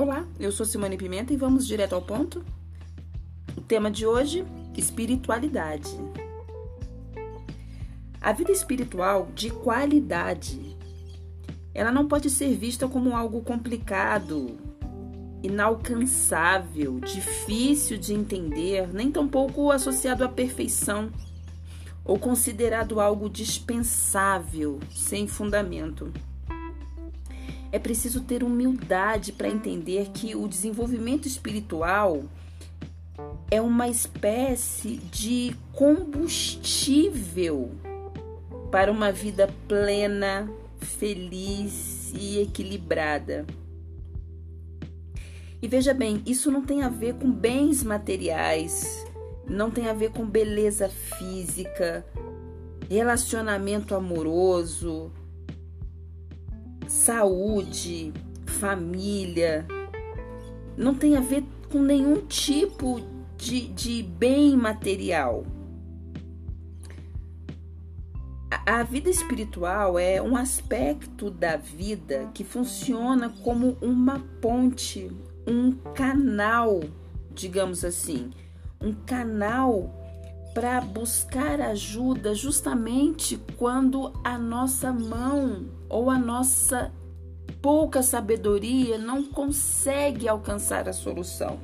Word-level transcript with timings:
Olá, 0.00 0.24
eu 0.38 0.52
sou 0.52 0.64
Simone 0.64 0.96
Pimenta 0.96 1.32
e 1.32 1.36
vamos 1.36 1.66
direto 1.66 1.92
ao 1.92 2.00
ponto. 2.00 2.44
O 3.56 3.60
tema 3.60 3.90
de 3.90 4.06
hoje: 4.06 4.44
espiritualidade. 4.76 5.90
A 8.20 8.32
vida 8.32 8.52
espiritual 8.52 9.26
de 9.34 9.50
qualidade. 9.50 10.76
Ela 11.74 11.90
não 11.90 12.06
pode 12.06 12.30
ser 12.30 12.54
vista 12.54 12.86
como 12.86 13.16
algo 13.16 13.42
complicado, 13.42 14.56
inalcançável, 15.42 17.00
difícil 17.00 17.98
de 17.98 18.14
entender, 18.14 18.94
nem 18.94 19.10
tampouco 19.10 19.72
associado 19.72 20.22
à 20.22 20.28
perfeição 20.28 21.10
ou 22.04 22.20
considerado 22.20 23.00
algo 23.00 23.28
dispensável, 23.28 24.78
sem 24.94 25.26
fundamento. 25.26 26.12
É 27.70 27.78
preciso 27.78 28.22
ter 28.22 28.42
humildade 28.42 29.32
para 29.32 29.48
entender 29.48 30.10
que 30.10 30.34
o 30.34 30.48
desenvolvimento 30.48 31.26
espiritual 31.26 32.24
é 33.50 33.60
uma 33.60 33.88
espécie 33.88 34.96
de 35.10 35.54
combustível 35.72 37.70
para 38.70 38.92
uma 38.92 39.10
vida 39.10 39.52
plena, 39.66 40.50
feliz 40.78 42.12
e 42.14 42.40
equilibrada. 42.40 43.46
E 45.60 45.66
veja 45.66 45.92
bem, 45.92 46.22
isso 46.24 46.50
não 46.50 46.62
tem 46.62 46.82
a 46.82 46.88
ver 46.88 47.14
com 47.14 47.30
bens 47.30 47.82
materiais, 47.82 49.04
não 49.46 49.70
tem 49.70 49.88
a 49.88 49.92
ver 49.92 50.10
com 50.10 50.24
beleza 50.24 50.88
física, 50.88 52.06
relacionamento 52.88 53.94
amoroso, 53.94 55.10
saúde, 56.88 58.12
família. 58.46 59.66
Não 60.76 60.94
tem 60.94 61.16
a 61.16 61.20
ver 61.20 61.44
com 61.70 61.80
nenhum 61.80 62.26
tipo 62.26 63.00
de, 63.36 63.68
de 63.68 64.02
bem 64.02 64.56
material. 64.56 65.44
A, 68.50 68.80
a 68.80 68.82
vida 68.82 69.10
espiritual 69.10 69.98
é 69.98 70.20
um 70.22 70.34
aspecto 70.34 71.30
da 71.30 71.56
vida 71.56 72.30
que 72.32 72.42
funciona 72.42 73.28
como 73.42 73.76
uma 73.82 74.20
ponte, 74.40 75.10
um 75.46 75.72
canal, 75.94 76.80
digamos 77.30 77.84
assim, 77.84 78.30
um 78.80 78.94
canal 78.94 79.97
para 80.54 80.80
buscar 80.80 81.60
ajuda 81.60 82.34
justamente 82.34 83.36
quando 83.56 84.12
a 84.24 84.38
nossa 84.38 84.92
mão 84.92 85.66
ou 85.88 86.10
a 86.10 86.18
nossa 86.18 86.92
pouca 87.62 88.02
sabedoria 88.02 88.98
não 88.98 89.24
consegue 89.24 90.28
alcançar 90.28 90.88
a 90.88 90.92
solução. 90.92 91.58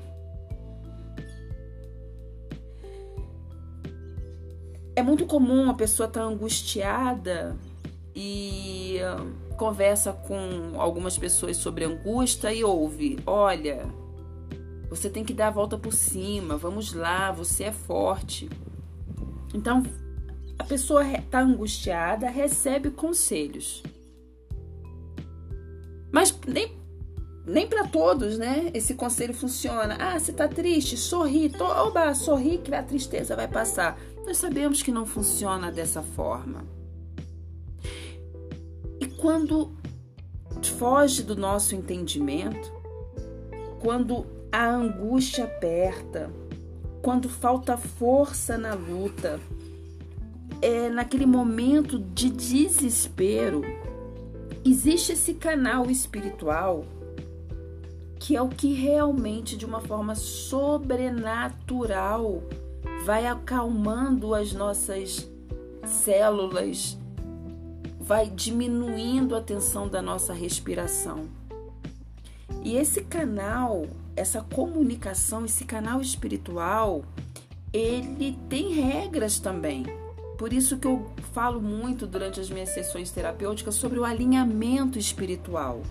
É 4.97 5.03
muito 5.03 5.27
comum 5.27 5.69
a 5.69 5.75
pessoa 5.75 6.07
estar 6.07 6.21
tá 6.21 6.27
angustiada 6.27 7.57
e 8.15 8.99
uh, 9.01 9.55
conversa 9.57 10.13
com 10.13 10.81
algumas 10.81 11.19
pessoas 11.19 11.57
sobre 11.57 11.85
angústia 11.85 12.53
e 12.53 12.63
ouve: 12.63 13.19
olha, 13.27 13.87
você 14.89 15.11
tem 15.11 15.25
que 15.25 15.35
dar 15.35 15.49
a 15.49 15.51
volta 15.51 15.77
por 15.77 15.93
cima, 15.93 16.57
vamos 16.57 16.93
lá, 16.93 17.33
você 17.33 17.65
é 17.65 17.73
forte. 17.73 18.49
Então, 19.55 19.85
a 20.59 20.65
pessoa 20.65 21.07
está 21.07 21.41
angustiada, 21.41 22.29
recebe 22.29 22.91
conselhos. 22.91 23.83
Mas 26.13 26.37
nem, 26.47 26.77
nem 27.47 27.67
para 27.67 27.87
todos, 27.87 28.37
né? 28.37 28.71
Esse 28.75 28.95
conselho 28.95 29.33
funciona. 29.33 29.97
Ah, 29.99 30.19
você 30.19 30.33
está 30.33 30.49
triste? 30.49 30.97
Sorri. 30.97 31.49
To, 31.49 31.65
oba, 31.65 32.13
sorri 32.15 32.59
que 32.59 32.75
a 32.75 32.83
tristeza 32.83 33.37
vai 33.37 33.49
passar. 33.49 33.99
Nós 34.27 34.39
sabemos 34.39 34.83
que 34.83 34.93
não 34.93 35.07
funciona 35.07 35.71
dessa 35.71 36.03
forma. 36.03 36.65
E 39.01 39.07
quando 39.07 39.73
foge 40.79 41.23
do 41.23 41.37
nosso 41.37 41.75
entendimento, 41.75 42.73
quando 43.81 44.27
a 44.51 44.67
angústia 44.67 45.45
aperta, 45.45 46.31
quando 47.05 47.29
falta 47.29 47.77
força 47.77 48.57
na 48.57 48.73
luta, 48.73 49.39
é 50.63 50.89
naquele 50.89 51.27
momento 51.27 51.99
de 51.99 52.31
desespero, 52.31 53.61
existe 54.65 55.13
esse 55.13 55.35
canal 55.35 55.91
espiritual 55.91 56.87
que 58.19 58.35
é 58.35 58.41
o 58.41 58.49
que 58.49 58.73
realmente, 58.73 59.55
de 59.55 59.67
uma 59.67 59.83
forma 59.83 60.15
sobrenatural, 60.15 62.43
vai 63.05 63.27
acalmando 63.27 64.35
as 64.35 64.55
nossas 64.55 65.31
células, 65.87 66.97
vai 68.01 68.31
diminuindo 68.31 69.37
a 69.37 69.43
tensão 69.43 69.87
da 69.87 70.01
nossa 70.01 70.33
respiração. 70.33 71.29
E 72.63 72.77
esse 72.77 73.03
canal 73.03 73.87
essa 74.17 74.41
comunicação, 74.43 75.45
esse 75.45 75.65
canal 75.65 76.01
espiritual, 76.01 77.05
ele 77.73 78.39
tem 78.49 78.73
regras 78.73 79.39
também. 79.39 79.85
Por 80.39 80.53
isso 80.53 80.79
que 80.79 80.87
eu 80.87 81.11
falo 81.33 81.61
muito 81.61 82.07
durante 82.07 82.41
as 82.41 82.51
minhas 82.51 82.71
sessões 82.71 83.11
terapêuticas 83.11 83.75
sobre 83.75 83.99
o 83.99 84.05
alinhamento 84.05 84.99
espiritual. 84.99 85.83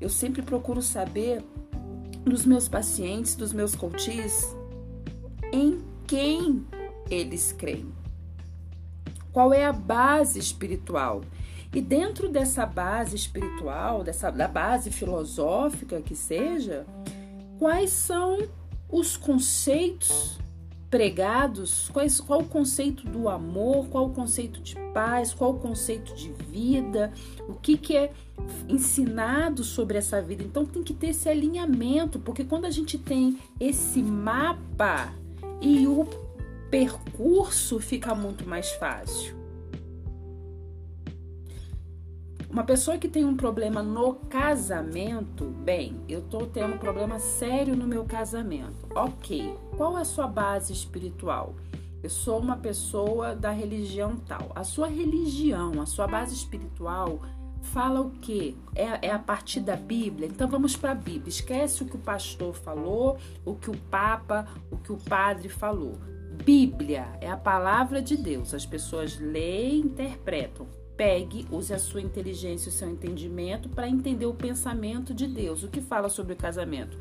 Eu 0.00 0.08
sempre 0.08 0.42
procuro 0.42 0.82
saber 0.82 1.42
dos 2.24 2.44
meus 2.44 2.68
pacientes, 2.68 3.34
dos 3.34 3.52
meus 3.52 3.74
coaches, 3.74 4.54
em 5.52 5.80
quem 6.06 6.66
eles 7.10 7.52
creem. 7.52 7.92
Qual 9.32 9.52
é 9.52 9.64
a 9.64 9.72
base 9.72 10.38
espiritual? 10.38 11.22
E 11.74 11.80
dentro 11.80 12.28
dessa 12.28 12.64
base 12.64 13.16
espiritual, 13.16 14.02
dessa 14.02 14.30
da 14.30 14.48
base 14.48 14.90
filosófica 14.90 16.00
que 16.00 16.14
seja, 16.16 16.86
quais 17.58 17.90
são 17.90 18.38
os 18.90 19.16
conceitos 19.16 20.38
pregados, 20.90 21.88
quais, 21.92 22.20
qual 22.20 22.40
o 22.40 22.48
conceito 22.48 23.06
do 23.06 23.28
amor, 23.28 23.88
qual 23.88 24.06
o 24.06 24.10
conceito 24.10 24.60
de 24.60 24.76
paz, 24.92 25.34
qual 25.34 25.50
o 25.50 25.58
conceito 25.58 26.14
de 26.14 26.32
vida, 26.32 27.12
o 27.48 27.54
que, 27.54 27.76
que 27.76 27.96
é 27.96 28.12
ensinado 28.68 29.64
sobre 29.64 29.98
essa 29.98 30.22
vida. 30.22 30.42
Então 30.42 30.64
tem 30.64 30.82
que 30.82 30.94
ter 30.94 31.08
esse 31.08 31.28
alinhamento, 31.28 32.18
porque 32.20 32.44
quando 32.44 32.66
a 32.66 32.70
gente 32.70 32.96
tem 32.96 33.38
esse 33.58 34.02
mapa 34.02 35.12
e 35.60 35.86
o 35.86 36.06
percurso 36.70 37.80
fica 37.80 38.14
muito 38.14 38.48
mais 38.48 38.70
fácil. 38.72 39.45
Uma 42.56 42.64
pessoa 42.64 42.96
que 42.96 43.06
tem 43.06 43.22
um 43.22 43.36
problema 43.36 43.82
no 43.82 44.14
casamento, 44.14 45.44
bem, 45.44 46.00
eu 46.08 46.22
tô 46.22 46.46
tendo 46.46 46.76
um 46.76 46.78
problema 46.78 47.18
sério 47.18 47.76
no 47.76 47.86
meu 47.86 48.06
casamento. 48.06 48.88
Ok, 48.94 49.54
qual 49.76 49.98
é 49.98 50.00
a 50.00 50.06
sua 50.06 50.26
base 50.26 50.72
espiritual? 50.72 51.54
Eu 52.02 52.08
sou 52.08 52.40
uma 52.40 52.56
pessoa 52.56 53.36
da 53.36 53.50
religião 53.50 54.16
tal. 54.16 54.52
A 54.54 54.64
sua 54.64 54.86
religião, 54.86 55.82
a 55.82 55.84
sua 55.84 56.06
base 56.06 56.34
espiritual 56.34 57.20
fala 57.60 58.00
o 58.00 58.12
quê? 58.22 58.54
É, 58.74 59.08
é 59.08 59.12
a 59.12 59.18
partir 59.18 59.60
da 59.60 59.76
Bíblia? 59.76 60.26
Então 60.26 60.48
vamos 60.48 60.74
para 60.74 60.92
a 60.92 60.94
Bíblia. 60.94 61.28
Esquece 61.28 61.82
o 61.82 61.86
que 61.86 61.96
o 61.96 62.00
pastor 62.00 62.54
falou, 62.54 63.18
o 63.44 63.54
que 63.54 63.70
o 63.70 63.76
Papa, 63.76 64.48
o 64.70 64.78
que 64.78 64.92
o 64.92 64.96
padre 64.96 65.50
falou. 65.50 65.98
Bíblia 66.42 67.06
é 67.20 67.28
a 67.28 67.36
palavra 67.36 68.00
de 68.00 68.16
Deus. 68.16 68.54
As 68.54 68.64
pessoas 68.64 69.20
leem 69.20 69.74
e 69.74 69.80
interpretam. 69.80 70.85
Pegue, 70.96 71.46
use 71.50 71.74
a 71.74 71.78
sua 71.78 72.00
inteligência 72.00 72.68
e 72.68 72.72
o 72.72 72.74
seu 72.74 72.88
entendimento 72.88 73.68
para 73.68 73.88
entender 73.88 74.24
o 74.24 74.32
pensamento 74.32 75.12
de 75.12 75.26
Deus. 75.26 75.62
O 75.62 75.68
que 75.68 75.80
fala 75.80 76.08
sobre 76.08 76.32
o 76.32 76.36
casamento? 76.36 76.96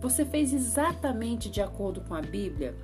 Você 0.00 0.24
fez 0.24 0.52
exatamente 0.52 1.48
de 1.48 1.60
acordo 1.60 2.00
com 2.00 2.14
a 2.14 2.20
Bíblia? 2.20 2.74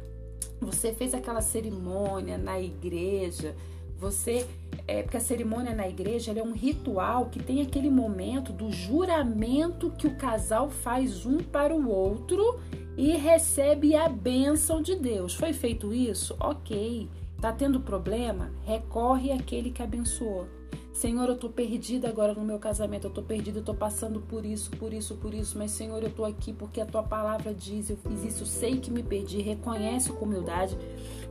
Você 0.60 0.92
fez 0.92 1.14
aquela 1.14 1.40
cerimônia 1.40 2.38
na 2.38 2.60
igreja? 2.60 3.56
Você 3.98 4.46
é 4.86 5.02
porque 5.02 5.16
a 5.16 5.20
cerimônia 5.20 5.74
na 5.74 5.88
igreja 5.88 6.32
é 6.32 6.42
um 6.42 6.52
ritual 6.52 7.26
que 7.26 7.42
tem 7.42 7.60
aquele 7.60 7.90
momento 7.90 8.52
do 8.52 8.70
juramento 8.70 9.90
que 9.90 10.06
o 10.06 10.16
casal 10.16 10.70
faz 10.70 11.26
um 11.26 11.38
para 11.38 11.74
o 11.74 11.88
outro 11.88 12.60
e 12.96 13.16
recebe 13.16 13.96
a 13.96 14.08
bênção 14.08 14.80
de 14.80 14.94
Deus. 14.94 15.34
Foi 15.34 15.52
feito 15.52 15.92
isso? 15.92 16.36
Ok. 16.38 17.08
Tá 17.40 17.52
tendo 17.52 17.80
problema? 17.80 18.52
Recorre 18.64 19.32
àquele 19.32 19.72
que 19.72 19.82
abençoou. 19.82 20.46
Senhor, 20.92 21.26
eu 21.28 21.36
tô 21.36 21.48
perdida 21.48 22.08
agora 22.08 22.34
no 22.34 22.44
meu 22.44 22.58
casamento, 22.58 23.06
eu 23.06 23.10
tô 23.10 23.22
perdida, 23.22 23.60
eu 23.60 23.64
tô 23.64 23.74
passando 23.74 24.20
por 24.20 24.44
isso, 24.44 24.70
por 24.72 24.92
isso, 24.92 25.16
por 25.16 25.32
isso, 25.32 25.56
mas 25.56 25.70
Senhor, 25.70 26.02
eu 26.02 26.10
tô 26.10 26.24
aqui 26.24 26.52
porque 26.52 26.80
a 26.80 26.86
tua 26.86 27.02
palavra 27.02 27.54
diz, 27.54 27.88
eu 27.88 27.96
fiz 27.96 28.24
isso, 28.24 28.44
sei 28.44 28.78
que 28.78 28.90
me 28.90 29.02
perdi, 29.02 29.40
reconhece 29.40 30.12
com 30.12 30.26
humildade, 30.26 30.76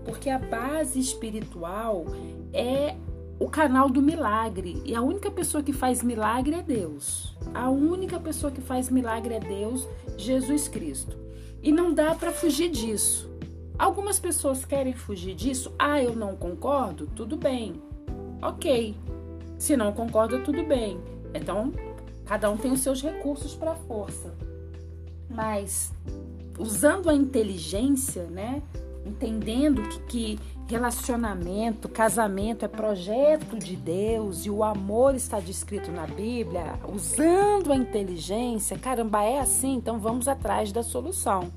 porque 0.04 0.30
a 0.30 0.40
base 0.40 1.00
espiritual 1.00 2.06
é 2.52 2.96
o 3.40 3.50
canal 3.50 3.90
do 3.90 4.02
milagre. 4.02 4.82
E 4.86 4.96
a 4.96 5.02
única 5.02 5.32
pessoa 5.32 5.64
que 5.64 5.74
faz 5.74 6.04
milagre 6.04 6.56
é 6.56 6.62
Deus. 6.62 7.36
A 7.54 7.70
única 7.70 8.20
pessoa 8.20 8.52
que 8.52 8.62
faz 8.62 8.90
milagre 8.90 9.34
é 9.34 9.40
Deus, 9.40 9.88
Jesus 10.16 10.68
Cristo. 10.68 11.18
E 11.62 11.72
não 11.72 11.92
dá 11.92 12.14
para 12.14 12.32
fugir 12.32 12.70
disso. 12.70 13.32
Algumas 13.80 14.20
pessoas 14.20 14.64
querem 14.64 14.94
fugir 14.94 15.34
disso. 15.34 15.74
Ah, 15.78 16.02
eu 16.02 16.16
não 16.16 16.36
concordo? 16.36 17.08
Tudo 17.16 17.36
bem. 17.36 17.82
Ok. 18.42 18.96
Se 19.62 19.78
não 19.78 19.94
concorda, 19.94 20.40
tudo 20.40 20.64
bem. 20.64 21.00
Então, 21.36 21.72
cada 22.26 22.50
um 22.50 22.58
tem 22.58 22.72
os 22.72 22.80
seus 22.80 23.00
recursos 23.00 23.54
para 23.54 23.76
força. 23.76 24.34
Mas 25.30 25.94
usando 26.58 27.12
a 27.12 27.14
inteligência, 27.14 28.24
né? 28.24 28.64
Entendendo 29.06 29.84
que, 30.08 30.40
que 30.68 30.74
relacionamento, 30.74 31.88
casamento 31.88 32.66
é 32.66 32.68
projeto 32.68 33.56
de 33.56 33.76
Deus 33.76 34.48
e 34.48 34.50
o 34.50 34.64
amor 34.64 35.14
está 35.14 35.40
descrito 35.40 35.92
na 35.92 36.08
Bíblia, 36.08 36.80
usando 36.92 37.72
a 37.72 37.76
inteligência, 37.76 38.80
caramba, 38.80 39.24
é 39.24 39.40
assim, 39.40 39.76
então 39.76 40.00
vamos 40.00 40.28
atrás 40.28 40.72
da 40.72 40.82
solução. 40.82 41.52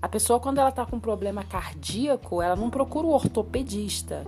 A 0.00 0.08
pessoa, 0.08 0.38
quando 0.38 0.58
ela 0.58 0.68
está 0.68 0.86
com 0.86 1.00
problema 1.00 1.42
cardíaco, 1.42 2.40
ela 2.40 2.54
não 2.54 2.70
procura 2.70 3.08
o 3.08 3.10
ortopedista. 3.10 4.24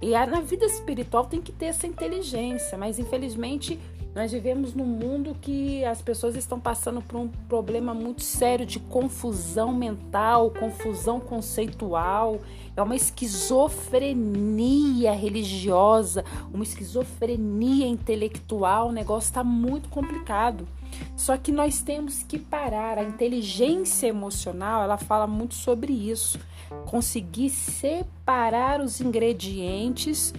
E 0.00 0.12
na 0.26 0.40
vida 0.40 0.66
espiritual 0.66 1.24
tem 1.24 1.40
que 1.40 1.52
ter 1.52 1.66
essa 1.66 1.86
inteligência, 1.86 2.76
mas 2.76 2.98
infelizmente 2.98 3.78
nós 4.14 4.30
vivemos 4.30 4.74
num 4.74 4.86
mundo 4.86 5.34
que 5.40 5.84
as 5.84 6.00
pessoas 6.00 6.36
estão 6.36 6.60
passando 6.60 7.02
por 7.02 7.18
um 7.18 7.26
problema 7.48 7.92
muito 7.92 8.22
sério 8.22 8.64
de 8.64 8.78
confusão 8.78 9.74
mental, 9.74 10.50
confusão 10.50 11.18
conceitual. 11.18 12.38
É 12.76 12.82
uma 12.82 12.94
esquizofrenia 12.94 15.10
religiosa, 15.12 16.24
uma 16.52 16.62
esquizofrenia 16.62 17.88
intelectual. 17.88 18.90
O 18.90 18.92
negócio 18.92 19.26
está 19.26 19.42
muito 19.42 19.88
complicado. 19.88 20.64
Só 21.16 21.36
que 21.36 21.50
nós 21.50 21.82
temos 21.82 22.22
que 22.22 22.38
parar. 22.38 22.98
A 22.98 23.02
inteligência 23.02 24.06
emocional, 24.06 24.84
ela 24.84 24.96
fala 24.96 25.26
muito 25.26 25.54
sobre 25.54 25.92
isso. 25.92 26.38
Conseguir 26.86 27.50
separar 27.50 28.80
os 28.80 29.00
ingredientes 29.00 30.32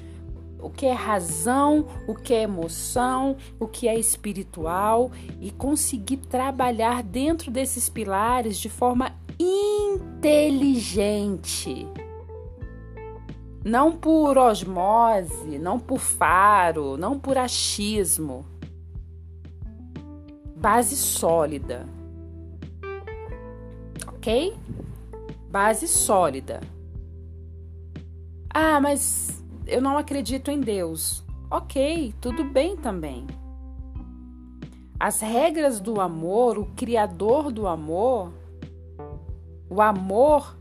o 0.66 0.70
que 0.72 0.88
é 0.88 0.94
razão, 0.94 1.86
o 2.08 2.16
que 2.16 2.34
é 2.34 2.42
emoção, 2.42 3.38
o 3.60 3.68
que 3.68 3.88
é 3.88 3.96
espiritual 3.96 5.12
e 5.40 5.52
conseguir 5.52 6.18
trabalhar 6.18 7.04
dentro 7.04 7.52
desses 7.52 7.88
pilares 7.88 8.58
de 8.58 8.68
forma 8.68 9.14
inteligente. 10.18 11.88
Não 13.64 13.92
por 13.92 14.40
osmose, 14.40 15.60
não 15.60 15.80
por 15.80 16.00
faro, 16.00 16.98
não 16.98 17.20
por 17.20 17.38
achismo. 17.38 18.44
Base 20.56 20.96
sólida. 20.96 21.86
Ok? 24.08 24.58
Base 25.52 25.88
sólida. 25.88 26.60
Ah, 28.50 28.80
mas 28.82 29.45
eu 29.68 29.82
não 29.82 29.98
acredito 29.98 30.52
em 30.52 30.60
Deus. 30.60 31.24
Ok, 31.50 32.14
tudo 32.20 32.44
bem 32.44 32.76
também. 32.76 33.26
As 35.00 35.22
regras 35.22 35.80
do 35.80 36.00
amor, 36.00 36.58
o 36.58 36.66
Criador 36.76 37.52
do 37.52 37.68
amor, 37.68 38.32
o 39.70 39.82
amor 39.82 40.56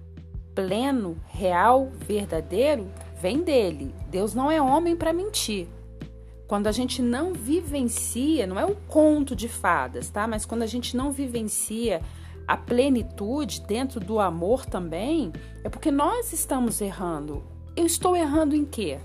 pleno, 0.54 1.16
real, 1.26 1.90
verdadeiro, 2.06 2.88
vem 3.20 3.42
dele. 3.42 3.94
Deus 4.08 4.34
não 4.34 4.50
é 4.50 4.60
homem 4.60 4.96
para 4.96 5.12
mentir. 5.12 5.68
Quando 6.46 6.66
a 6.66 6.72
gente 6.72 7.00
não 7.00 7.32
vivencia, 7.32 8.46
não 8.46 8.58
é 8.58 8.64
um 8.64 8.74
conto 8.86 9.34
de 9.34 9.48
fadas, 9.48 10.10
tá? 10.10 10.26
Mas 10.26 10.44
quando 10.44 10.62
a 10.62 10.66
gente 10.66 10.96
não 10.96 11.10
vivencia 11.10 12.00
a 12.46 12.56
plenitude 12.56 13.62
dentro 13.62 13.98
do 13.98 14.20
amor 14.20 14.66
também, 14.66 15.32
é 15.64 15.68
porque 15.68 15.90
nós 15.90 16.32
estamos 16.32 16.80
errando. 16.80 17.42
Eu 17.76 17.86
estou 17.86 18.14
errando 18.14 18.54
em 18.54 18.64
quê? 18.64 19.00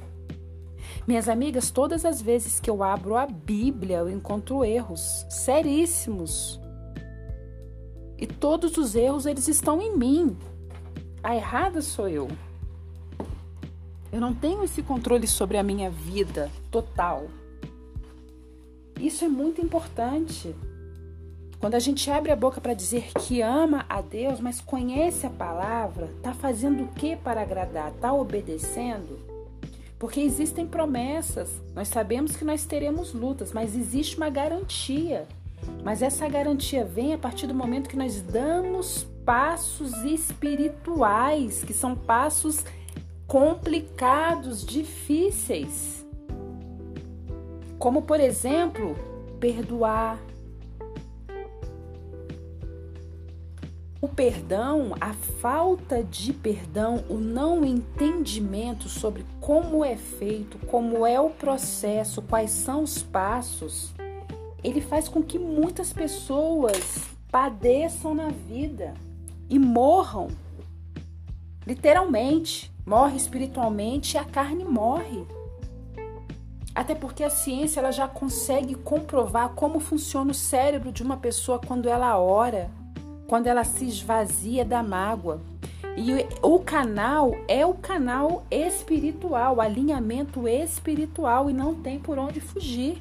Minhas 1.07 1.27
amigas, 1.27 1.71
todas 1.71 2.05
as 2.05 2.21
vezes 2.21 2.59
que 2.59 2.69
eu 2.69 2.83
abro 2.83 3.15
a 3.15 3.25
Bíblia, 3.25 3.97
eu 3.97 4.09
encontro 4.09 4.63
erros 4.63 5.25
seríssimos. 5.27 6.59
E 8.15 8.27
todos 8.27 8.77
os 8.77 8.93
erros 8.93 9.25
eles 9.25 9.47
estão 9.47 9.81
em 9.81 9.97
mim. 9.97 10.37
A 11.23 11.35
errada 11.35 11.81
sou 11.81 12.07
eu. 12.07 12.27
Eu 14.11 14.21
não 14.21 14.35
tenho 14.35 14.63
esse 14.63 14.83
controle 14.83 15.25
sobre 15.25 15.57
a 15.57 15.63
minha 15.63 15.89
vida 15.89 16.51
total. 16.69 17.27
Isso 18.99 19.25
é 19.25 19.27
muito 19.27 19.61
importante. 19.61 20.55
Quando 21.59 21.75
a 21.75 21.79
gente 21.79 22.09
abre 22.09 22.31
a 22.31 22.37
boca 22.37 22.61
para 22.61 22.73
dizer 22.73 23.11
que 23.19 23.41
ama 23.41 23.85
a 23.89 24.01
Deus, 24.01 24.39
mas 24.39 24.61
conhece 24.61 25.25
a 25.25 25.29
palavra, 25.29 26.09
tá 26.23 26.33
fazendo 26.33 26.83
o 26.83 26.87
que 26.87 27.17
para 27.17 27.41
agradar? 27.41 27.91
Tá 27.99 28.13
obedecendo? 28.13 29.19
Porque 29.99 30.21
existem 30.21 30.65
promessas. 30.65 31.49
Nós 31.75 31.89
sabemos 31.89 32.37
que 32.37 32.45
nós 32.45 32.63
teremos 32.63 33.13
lutas, 33.13 33.51
mas 33.51 33.75
existe 33.75 34.15
uma 34.15 34.29
garantia. 34.29 35.27
Mas 35.83 36.01
essa 36.01 36.29
garantia 36.29 36.85
vem 36.85 37.13
a 37.13 37.17
partir 37.17 37.45
do 37.45 37.53
momento 37.53 37.89
que 37.89 37.97
nós 37.97 38.21
damos 38.21 39.05
passos 39.25 39.91
espirituais, 40.05 41.61
que 41.65 41.73
são 41.73 41.93
passos 41.93 42.63
complicados, 43.27 44.65
difíceis. 44.65 46.05
Como, 47.77 48.03
por 48.03 48.21
exemplo, 48.21 48.95
perdoar, 49.41 50.17
O 54.01 54.07
perdão, 54.07 54.95
a 55.01 55.11
falta 55.13 56.01
de 56.01 56.31
perdão, 56.31 57.03
o 57.09 57.15
não 57.15 57.65
entendimento 57.65 58.87
sobre 58.87 59.25
como 59.41 59.83
é 59.83 59.97
feito, 59.97 60.57
como 60.67 61.05
é 61.05 61.19
o 61.19 61.29
processo, 61.29 62.21
quais 62.21 62.49
são 62.49 62.83
os 62.83 63.03
passos, 63.03 63.93
ele 64.63 64.79
faz 64.79 65.09
com 65.09 65.21
que 65.21 65.37
muitas 65.37 65.91
pessoas 65.91 67.09
padeçam 67.29 68.15
na 68.15 68.29
vida 68.29 68.93
e 69.49 69.59
morram. 69.59 70.29
Literalmente, 71.67 72.71
morre 72.85 73.17
espiritualmente 73.17 74.15
e 74.15 74.17
a 74.17 74.23
carne 74.23 74.63
morre. 74.63 75.25
Até 76.73 76.95
porque 76.95 77.21
a 77.21 77.29
ciência 77.29 77.81
ela 77.81 77.91
já 77.91 78.07
consegue 78.07 78.75
comprovar 78.75 79.49
como 79.49 79.81
funciona 79.81 80.31
o 80.31 80.35
cérebro 80.35 80.89
de 80.89 81.03
uma 81.03 81.17
pessoa 81.17 81.59
quando 81.59 81.89
ela 81.89 82.17
ora 82.17 82.71
quando 83.29 83.45
ela 83.45 83.63
se 83.63 83.85
esvazia 83.85 84.65
da 84.65 84.81
mágoa. 84.81 85.39
E 85.95 86.11
o 86.41 86.59
canal 86.59 87.35
é 87.47 87.63
o 87.63 87.75
canal 87.75 88.43
espiritual, 88.49 89.61
alinhamento 89.61 90.47
espiritual 90.47 91.47
e 91.49 91.53
não 91.53 91.75
tem 91.75 91.99
por 91.99 92.17
onde 92.17 92.41
fugir. 92.41 92.99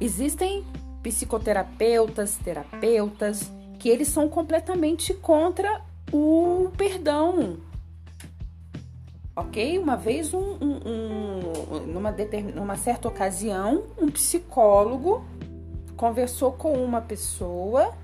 Existem 0.00 0.64
psicoterapeutas, 1.02 2.36
terapeutas 2.36 3.50
que 3.78 3.88
eles 3.88 4.08
são 4.08 4.28
completamente 4.28 5.12
contra 5.12 5.82
o 6.12 6.70
perdão. 6.76 7.56
Ok? 9.34 9.78
Uma 9.78 9.96
vez, 9.96 10.32
um, 10.32 10.56
um, 10.60 10.80
um, 10.86 11.86
numa, 11.86 12.14
numa 12.54 12.76
certa 12.76 13.08
ocasião, 13.08 13.82
um 14.00 14.08
psicólogo 14.08 15.24
conversou 15.96 16.52
com 16.52 16.72
uma 16.72 17.00
pessoa 17.00 17.94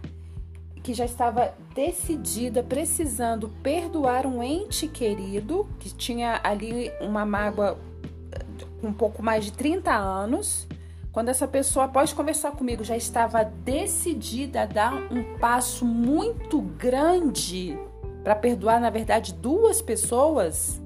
que 0.83 0.95
já 0.95 1.05
estava 1.05 1.55
decidida, 1.75 2.63
precisando 2.63 3.49
perdoar 3.63 4.27
um 4.27 4.43
ente 4.43 4.89
querido 4.89 5.69
que 5.79 5.91
tinha 5.95 6.41
ali 6.43 6.91
uma 7.01 7.25
mágoa 7.27 7.79
com 8.81 8.89
um 8.89 8.93
pouco 8.93 9.23
mais 9.23 9.45
de 9.45 9.53
30 9.53 9.93
anos. 9.93 10.67
Quando 11.13 11.29
essa 11.29 11.47
pessoa, 11.47 11.87
após 11.87 12.13
conversar 12.13 12.53
comigo, 12.53 12.85
já 12.85 12.97
estava 12.97 13.45
decidida 13.45 14.63
a 14.63 14.67
dar 14.67 14.95
um 15.13 15.37
passo 15.39 15.85
muito 15.85 16.61
grande 16.61 17.79
para 18.23 18.35
perdoar, 18.35 18.81
na 18.81 18.91
verdade, 18.91 19.35
duas 19.35 19.83
pessoas, 19.83 20.81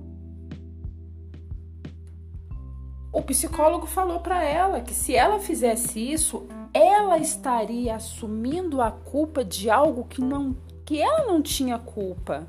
o 3.13 3.23
psicólogo 3.23 3.87
falou 3.87 4.21
para 4.21 4.43
ela 4.43 4.81
que 4.81 4.93
se 4.93 5.15
ela 5.15 5.39
fizesse 5.39 6.01
isso, 6.01 6.47
ela 6.75 7.19
estaria 7.19 7.95
assumindo 7.95 8.83
a 8.83 8.91
culpa 8.91 9.45
de 9.45 9.71
algo 9.71 10.05
que 10.05 10.21
não 10.21 10.57
que 10.85 11.01
ela 11.01 11.25
não 11.25 11.41
tinha 11.41 11.79
culpa. 11.79 12.47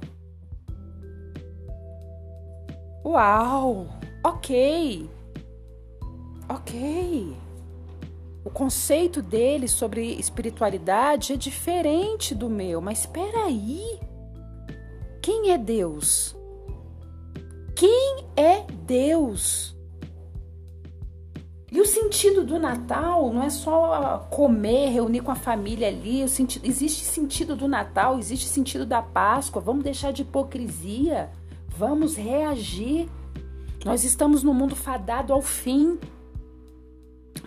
Uau! 3.06 3.88
OK. 4.26 5.08
OK. 6.50 7.38
O 8.44 8.50
conceito 8.50 9.22
dele 9.22 9.68
sobre 9.68 10.14
espiritualidade 10.16 11.34
é 11.34 11.38
diferente 11.38 12.36
do 12.36 12.50
meu, 12.50 12.82
mas 12.82 13.00
espera 13.02 13.46
aí. 13.46 14.00
Quem 15.22 15.52
é 15.52 15.58
Deus? 15.58 16.36
Quem 17.76 18.26
é 18.36 18.62
Deus? 18.86 19.75
E 21.76 21.82
o 21.82 21.86
sentido 21.86 22.46
do 22.46 22.58
Natal 22.58 23.34
não 23.34 23.44
é 23.44 23.50
só 23.50 24.26
comer, 24.30 24.92
reunir 24.92 25.20
com 25.20 25.30
a 25.30 25.36
família 25.36 25.90
ali. 25.90 26.26
Sentido, 26.30 26.66
existe 26.66 27.04
sentido 27.04 27.54
do 27.54 27.68
Natal, 27.68 28.18
existe 28.18 28.48
sentido 28.48 28.86
da 28.86 29.02
Páscoa. 29.02 29.62
Vamos 29.62 29.84
deixar 29.84 30.14
de 30.14 30.22
hipocrisia. 30.22 31.30
Vamos 31.68 32.16
reagir. 32.16 33.10
Nós 33.84 34.06
estamos 34.06 34.42
no 34.42 34.54
mundo 34.54 34.74
fadado 34.74 35.34
ao 35.34 35.42
fim. 35.42 36.00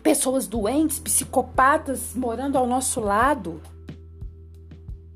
Pessoas 0.02 0.46
doentes, 0.46 0.98
psicopatas 0.98 2.14
morando 2.14 2.58
ao 2.58 2.66
nosso 2.66 3.00
lado. 3.00 3.62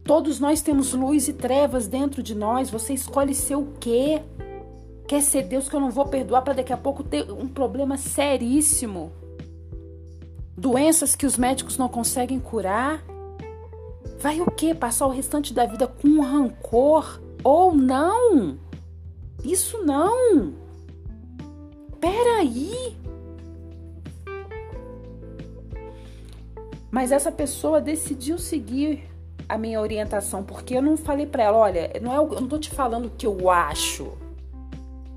Todos 0.04 0.40
nós 0.40 0.62
temos 0.62 0.95
luz 0.95 1.28
e 1.28 1.35
trevas 1.35 1.87
dentro 1.87 2.23
de 2.23 2.35
nós. 2.35 2.71
Você 2.71 2.95
escolhe 2.95 3.35
ser 3.35 3.57
o 3.57 3.75
quê? 3.78 4.23
Quer 5.12 5.21
ser 5.21 5.42
Deus 5.42 5.69
que 5.69 5.76
eu 5.76 5.81
não 5.81 5.90
vou 5.90 6.07
perdoar 6.07 6.40
para 6.40 6.54
daqui 6.54 6.73
a 6.73 6.76
pouco 6.78 7.04
ter 7.04 7.31
um 7.31 7.47
problema 7.47 7.99
seríssimo? 7.99 9.12
Doenças 10.57 11.14
que 11.14 11.26
os 11.26 11.37
médicos 11.37 11.76
não 11.76 11.87
conseguem 11.87 12.40
curar? 12.40 13.04
Vai 14.21 14.40
o 14.40 14.50
quê? 14.50 14.75
Passar 14.75 15.07
o 15.07 15.11
restante 15.11 15.52
da 15.52 15.66
vida 15.66 15.87
com 15.87 16.23
rancor? 16.23 17.21
Ou 17.45 17.75
não? 17.75 18.59
Isso 19.45 19.85
não! 19.85 20.54
Peraí! 22.00 22.97
Mas 26.90 27.12
essa 27.12 27.31
pessoa 27.31 27.83
decidiu 27.83 28.38
seguir 28.38 29.02
a 29.47 29.59
minha 29.59 29.78
orientação, 29.78 30.42
porque 30.42 30.75
eu 30.75 30.81
não 30.81 30.97
falei 30.97 31.26
para 31.26 31.42
ela, 31.42 31.59
olha, 31.59 31.92
não 32.00 32.14
é, 32.14 32.16
eu 32.16 32.40
não 32.40 32.49
tô 32.49 32.59
te 32.59 32.71
falando 32.71 33.09
o 33.09 33.11
que 33.11 33.26
eu 33.26 33.50
acho. 33.50 34.22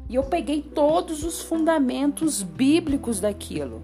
E 0.08 0.16
eu 0.16 0.24
peguei 0.24 0.62
todos 0.62 1.24
os 1.24 1.42
fundamentos 1.42 2.44
bíblicos 2.44 3.20
daquilo. 3.20 3.82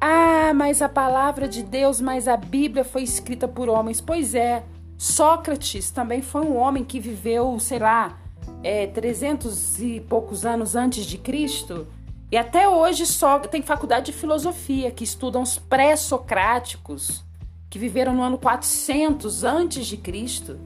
Ah, 0.00 0.52
mas 0.54 0.82
a 0.82 0.88
palavra 0.88 1.48
de 1.48 1.62
Deus, 1.62 2.00
mas 2.00 2.26
a 2.26 2.36
Bíblia 2.36 2.84
foi 2.84 3.02
escrita 3.02 3.46
por 3.46 3.68
homens. 3.68 4.00
Pois 4.00 4.34
é, 4.34 4.64
Sócrates 4.98 5.90
também 5.90 6.20
foi 6.20 6.42
um 6.42 6.56
homem 6.56 6.84
que 6.84 7.00
viveu, 7.00 7.58
sei 7.58 7.78
lá, 7.78 8.18
é, 8.62 8.86
300 8.86 9.80
e 9.80 10.00
poucos 10.00 10.44
anos 10.44 10.76
antes 10.76 11.04
de 11.04 11.18
Cristo. 11.18 11.86
E 12.30 12.36
até 12.36 12.68
hoje 12.68 13.06
só 13.06 13.38
tem 13.40 13.62
faculdade 13.62 14.06
de 14.06 14.12
filosofia 14.12 14.90
que 14.90 15.04
estudam 15.04 15.42
os 15.42 15.58
pré-socráticos, 15.58 17.22
que 17.68 17.78
viveram 17.78 18.14
no 18.14 18.22
ano 18.22 18.38
400 18.38 19.44
antes 19.44 19.86
de 19.86 19.96
Cristo. 19.96 20.58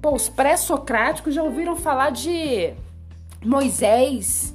Pô, 0.00 0.14
os 0.14 0.28
pré-socráticos 0.28 1.34
já 1.34 1.42
ouviram 1.42 1.76
falar 1.76 2.10
de 2.10 2.72
Moisés, 3.44 4.54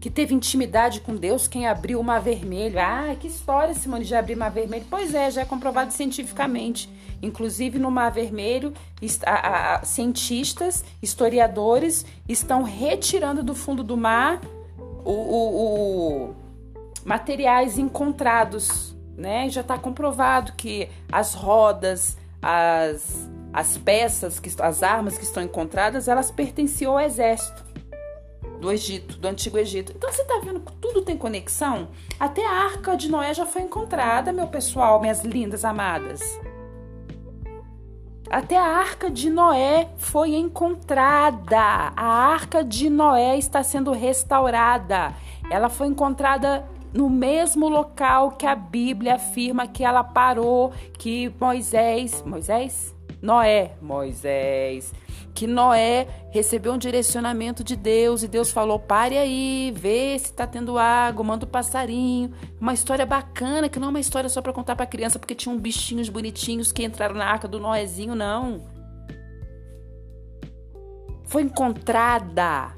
que 0.00 0.10
teve 0.10 0.34
intimidade 0.34 1.00
com 1.00 1.14
Deus, 1.14 1.46
quem 1.48 1.66
abriu 1.66 2.00
o 2.00 2.04
mar 2.04 2.20
vermelho. 2.20 2.78
Ah, 2.78 3.14
que 3.18 3.26
história, 3.26 3.74
Simone, 3.74 4.04
de 4.04 4.14
abrir 4.14 4.34
o 4.34 4.38
mar 4.38 4.50
vermelho. 4.50 4.84
Pois 4.88 5.14
é, 5.14 5.30
já 5.30 5.42
é 5.42 5.44
comprovado 5.44 5.92
cientificamente. 5.92 6.88
Inclusive 7.22 7.78
no 7.78 7.88
Mar 7.88 8.10
Vermelho, 8.10 8.74
a, 9.24 9.76
a, 9.76 9.84
cientistas, 9.84 10.84
historiadores 11.00 12.04
estão 12.28 12.64
retirando 12.64 13.44
do 13.44 13.54
fundo 13.54 13.84
do 13.84 13.96
mar 13.96 14.40
o, 15.04 15.12
o, 15.12 16.26
o 16.26 16.34
materiais 17.04 17.78
encontrados. 17.78 18.96
Né? 19.16 19.48
Já 19.48 19.60
está 19.60 19.78
comprovado 19.78 20.54
que 20.54 20.88
as 21.12 21.32
rodas, 21.32 22.18
as, 22.42 23.30
as 23.52 23.76
peças, 23.76 24.40
que, 24.40 24.50
as 24.60 24.82
armas 24.82 25.18
que 25.18 25.24
estão 25.24 25.42
encontradas, 25.42 26.08
elas 26.08 26.30
pertenciam 26.30 26.92
ao 26.92 27.00
exército 27.00 27.64
do 28.60 28.70
Egito, 28.70 29.18
do 29.18 29.28
Antigo 29.28 29.58
Egito. 29.58 29.92
Então 29.94 30.10
você 30.10 30.22
está 30.22 30.38
vendo 30.38 30.60
que 30.60 30.72
tudo 30.74 31.02
tem 31.02 31.16
conexão? 31.16 31.88
Até 32.18 32.46
a 32.46 32.50
Arca 32.50 32.96
de 32.96 33.10
Noé 33.10 33.34
já 33.34 33.44
foi 33.44 33.62
encontrada, 33.62 34.32
meu 34.32 34.46
pessoal, 34.46 35.00
minhas 35.00 35.24
lindas 35.24 35.64
amadas. 35.64 36.20
Até 38.30 38.56
a 38.56 38.64
Arca 38.64 39.10
de 39.10 39.28
Noé 39.28 39.90
foi 39.98 40.36
encontrada. 40.36 41.58
A 41.58 42.06
Arca 42.32 42.64
de 42.64 42.88
Noé 42.88 43.36
está 43.36 43.62
sendo 43.62 43.92
restaurada. 43.92 45.12
Ela 45.50 45.68
foi 45.68 45.88
encontrada 45.88 46.64
no 46.94 47.10
mesmo 47.10 47.68
local 47.68 48.32
que 48.32 48.46
a 48.46 48.54
Bíblia 48.54 49.16
afirma 49.16 49.66
que 49.66 49.84
ela 49.84 50.04
parou, 50.04 50.72
que 50.98 51.34
Moisés, 51.40 52.22
Moisés, 52.24 52.94
Noé, 53.22 53.76
Moisés, 53.80 54.92
que 55.32 55.46
Noé 55.46 56.08
recebeu 56.30 56.72
um 56.72 56.78
direcionamento 56.78 57.62
de 57.62 57.76
Deus 57.76 58.24
e 58.24 58.28
Deus 58.28 58.50
falou: 58.50 58.80
pare 58.80 59.16
aí, 59.16 59.72
vê 59.74 60.18
se 60.18 60.32
tá 60.32 60.44
tendo 60.44 60.76
água, 60.76 61.24
manda 61.24 61.46
o 61.46 61.48
um 61.48 61.50
passarinho. 61.50 62.32
Uma 62.60 62.74
história 62.74 63.06
bacana, 63.06 63.68
que 63.68 63.78
não 63.78 63.86
é 63.86 63.90
uma 63.90 64.00
história 64.00 64.28
só 64.28 64.42
para 64.42 64.52
contar 64.52 64.74
para 64.74 64.86
criança, 64.86 65.20
porque 65.20 65.36
tinham 65.36 65.56
bichinhos 65.56 66.08
bonitinhos 66.08 66.72
que 66.72 66.84
entraram 66.84 67.14
na 67.14 67.26
arca 67.26 67.46
do 67.46 67.60
Noézinho, 67.60 68.16
não. 68.16 68.60
Foi 71.24 71.42
encontrada. 71.42 72.76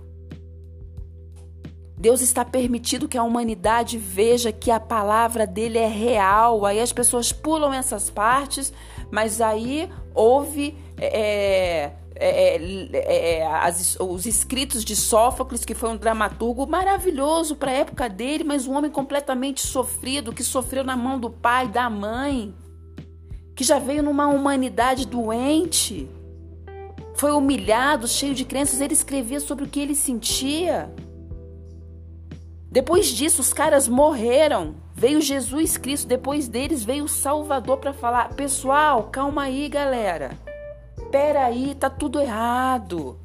Deus 1.96 2.20
está 2.20 2.44
permitindo 2.44 3.08
que 3.08 3.16
a 3.16 3.22
humanidade 3.22 3.96
veja 3.96 4.52
que 4.52 4.70
a 4.70 4.78
palavra 4.78 5.46
dele 5.46 5.78
é 5.78 5.88
real. 5.88 6.66
Aí 6.66 6.78
as 6.78 6.92
pessoas 6.92 7.32
pulam 7.32 7.72
essas 7.72 8.10
partes, 8.10 8.72
mas 9.10 9.40
aí 9.40 9.88
houve. 10.14 10.76
É, 10.99 11.90
é, 12.16 12.56
é, 12.56 13.38
é, 13.38 13.47
as, 13.47 13.97
os 13.99 14.25
escritos 14.25 14.85
de 14.85 14.94
Sófocles, 14.94 15.64
que 15.64 15.75
foi 15.75 15.90
um 15.90 15.97
dramaturgo 15.97 16.64
maravilhoso 16.66 17.56
para 17.56 17.73
a 17.73 17.75
época 17.75 18.09
dele, 18.09 18.44
mas 18.44 18.68
um 18.68 18.75
homem 18.75 18.90
completamente 18.90 19.66
sofrido, 19.66 20.33
que 20.33 20.44
sofreu 20.44 20.85
na 20.85 20.97
mão 20.97 21.18
do 21.18 21.28
pai, 21.28 21.66
da 21.66 21.90
mãe, 21.90 22.54
que 23.56 23.64
já 23.64 23.80
veio 23.80 24.02
numa 24.02 24.28
humanidade 24.28 25.06
doente, 25.06 26.09
foi 27.16 27.33
humilhado, 27.33 28.06
cheio 28.06 28.35
de 28.35 28.44
crenças. 28.44 28.80
Ele 28.80 28.94
escrevia 28.94 29.40
sobre 29.40 29.64
o 29.64 29.68
que 29.68 29.80
ele 29.80 29.94
sentia. 29.94 30.92
Depois 32.75 33.07
disso, 33.07 33.40
os 33.40 33.52
caras 33.52 33.87
morreram. 33.87 34.75
Veio 34.97 35.21
Jesus 35.21 35.76
Cristo, 35.76 36.09
depois 36.09 36.49
deles 36.49 36.83
veio 36.83 37.04
o 37.04 37.09
Salvador 37.09 37.76
para 37.76 37.93
falar: 37.93 38.35
pessoal, 38.35 39.11
calma 39.12 39.45
aí, 39.45 39.69
galera. 39.69 40.37
Peraí, 41.09 41.76
tá 41.76 41.88
tudo 41.88 42.21
errado. 42.21 43.16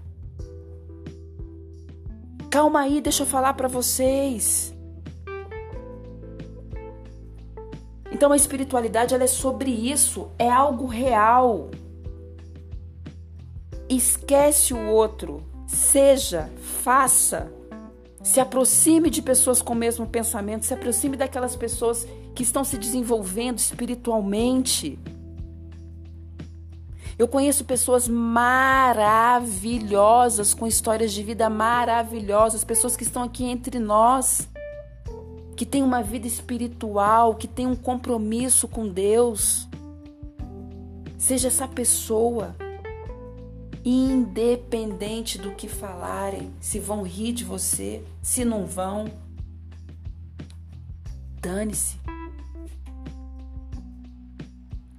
Calma 2.51 2.81
aí, 2.81 3.01
deixa 3.01 3.23
eu 3.23 3.27
falar 3.27 3.55
para 3.55 3.67
vocês. 3.67 4.71
Então 8.11 8.31
a 8.31 8.35
espiritualidade 8.35 9.15
ela 9.15 9.23
é 9.23 9.27
sobre 9.27 9.71
isso, 9.71 10.29
é 10.37 10.47
algo 10.47 10.85
real. 10.85 11.71
Esquece 13.89 14.75
o 14.75 14.89
outro, 14.89 15.43
seja, 15.65 16.51
faça. 16.83 17.51
Se 18.29 18.39
aproxime 18.39 19.09
de 19.09 19.21
pessoas 19.23 19.59
com 19.59 19.73
o 19.73 19.75
mesmo 19.75 20.05
pensamento, 20.05 20.63
se 20.63 20.71
aproxime 20.71 21.17
daquelas 21.17 21.55
pessoas 21.55 22.07
que 22.35 22.43
estão 22.43 22.63
se 22.63 22.77
desenvolvendo 22.77 23.57
espiritualmente. 23.57 24.99
Eu 27.17 27.27
conheço 27.27 27.65
pessoas 27.65 28.07
maravilhosas, 28.07 30.53
com 30.53 30.67
histórias 30.67 31.11
de 31.11 31.23
vida 31.23 31.49
maravilhosas, 31.49 32.63
pessoas 32.63 32.95
que 32.95 33.01
estão 33.01 33.23
aqui 33.23 33.45
entre 33.45 33.79
nós, 33.79 34.47
que 35.55 35.65
têm 35.65 35.81
uma 35.81 36.03
vida 36.03 36.27
espiritual, 36.27 37.33
que 37.33 37.47
têm 37.47 37.65
um 37.65 37.75
compromisso 37.75 38.67
com 38.67 38.87
Deus. 38.87 39.67
Seja 41.17 41.47
essa 41.47 41.67
pessoa, 41.67 42.55
independente 43.89 45.39
do 45.39 45.51
que 45.51 45.67
falarem, 45.67 46.51
se 46.59 46.79
vão 46.79 47.01
rir 47.01 47.33
de 47.33 47.43
você, 47.43 48.03
se 48.21 48.45
não 48.45 48.65
vão, 48.65 49.05
dane-se. 51.41 51.97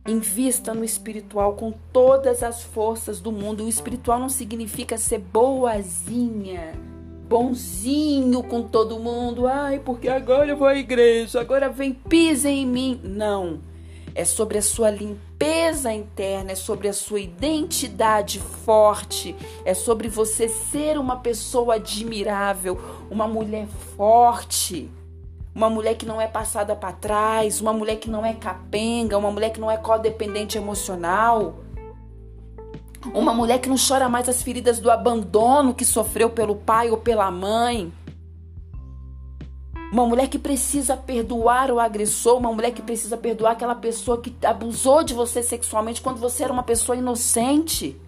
Invista 0.09 0.75
no 0.75 0.85
espiritual 0.85 1.54
com 1.54 1.73
todas 1.92 2.42
as 2.42 2.62
forças 2.62 3.20
do 3.20 3.30
mundo. 3.30 3.64
O 3.64 3.68
espiritual 3.68 4.18
não 4.18 4.28
significa 4.28 4.99
ser 4.99 5.18
boazinha, 5.18 6.73
bonzinho 7.28 8.42
com 8.42 8.62
todo 8.62 8.99
mundo. 8.99 9.47
Ai, 9.47 9.78
porque 9.78 10.09
agora 10.09 10.50
eu 10.50 10.56
vou 10.56 10.66
à 10.66 10.75
igreja, 10.75 11.40
agora 11.40 11.68
vem, 11.68 11.92
pisa 11.92 12.50
em 12.50 12.66
mim. 12.66 13.00
Não. 13.04 13.61
É 14.14 14.25
sobre 14.25 14.59
a 14.59 14.62
sua 14.62 14.90
limpeza 14.90 15.29
interna, 15.92 16.52
é 16.52 16.54
sobre 16.54 16.88
a 16.88 16.92
sua 16.92 17.20
identidade 17.20 18.38
forte, 18.38 19.35
é 19.64 19.75
sobre 19.75 20.09
você 20.09 20.49
ser 20.49 20.99
uma 20.99 21.16
pessoa 21.16 21.76
admirável, 21.76 22.78
uma 23.11 23.26
mulher 23.26 23.66
forte 23.97 24.90
uma 25.54 25.68
mulher 25.68 25.94
que 25.97 26.06
não 26.06 26.20
é 26.20 26.28
passada 26.28 26.76
para 26.76 26.92
trás, 26.92 27.61
uma 27.61 27.73
mulher 27.73 27.97
que 27.97 28.09
não 28.09 28.25
é 28.25 28.32
capenga, 28.35 29.18
uma 29.18 29.30
mulher 29.30 29.50
que 29.50 29.61
não 29.61 29.70
é 29.70 29.76
codependente 29.76 30.56
emocional. 30.56 31.56
Uma 33.12 33.35
mulher 33.35 33.59
que 33.59 33.68
não 33.68 33.76
chora 33.76 34.09
mais 34.09 34.28
as 34.28 34.42
feridas 34.42 34.78
do 34.78 34.90
abandono 34.90 35.75
que 35.75 35.85
sofreu 35.85 36.30
pelo 36.30 36.54
pai 36.54 36.90
ou 36.90 36.99
pela 36.99 37.30
mãe. 37.30 37.92
Uma 39.92 40.06
mulher 40.06 40.28
que 40.28 40.38
precisa 40.38 40.97
perdoar 40.97 41.70
o 41.70 41.80
agressor, 41.80 42.38
uma 42.38 42.52
mulher 42.52 42.70
que 42.70 42.80
precisa 42.80 43.16
perdoar 43.16 43.52
aquela 43.52 43.75
pessoa 43.75 44.20
que 44.20 44.35
abusou 44.47 45.02
de 45.02 45.12
você 45.12 45.42
sexualmente 45.42 46.00
quando 46.00 46.18
você 46.18 46.44
era 46.44 46.52
uma 46.52 46.62
pessoa 46.62 46.97
inocente. 46.97 48.00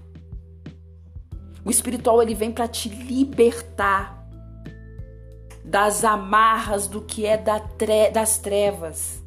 O 1.64 1.70
espiritual 1.70 2.22
ele 2.22 2.34
vem 2.34 2.52
para 2.52 2.68
te 2.68 2.88
libertar 2.88 4.22
das 5.64 6.04
amarras 6.04 6.86
do 6.86 7.00
que 7.00 7.26
é 7.26 7.36
das 7.36 8.38
trevas. 8.38 9.22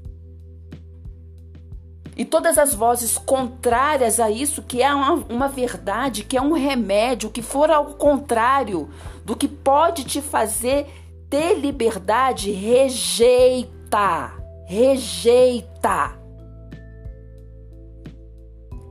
E 2.16 2.24
todas 2.24 2.58
as 2.58 2.74
vozes 2.74 3.18
contrárias 3.18 4.22
a 4.22 4.32
isso, 4.32 4.64
que 4.64 4.82
é 4.82 4.94
uma, 4.94 5.14
uma 5.28 5.48
verdade, 5.50 6.24
que 6.24 6.38
é 6.38 6.42
um 6.42 6.54
remédio, 6.54 7.30
que 7.30 7.42
for 7.42 7.70
ao 7.70 7.88
contrário 7.88 8.90
do 9.26 9.36
que 9.36 9.50
pode 9.50 10.06
te 10.06 10.22
fazer 10.22 10.88
ter 11.30 11.56
liberdade, 11.56 12.52
rejeita. 12.52 14.34
Rejeita. 14.66 16.20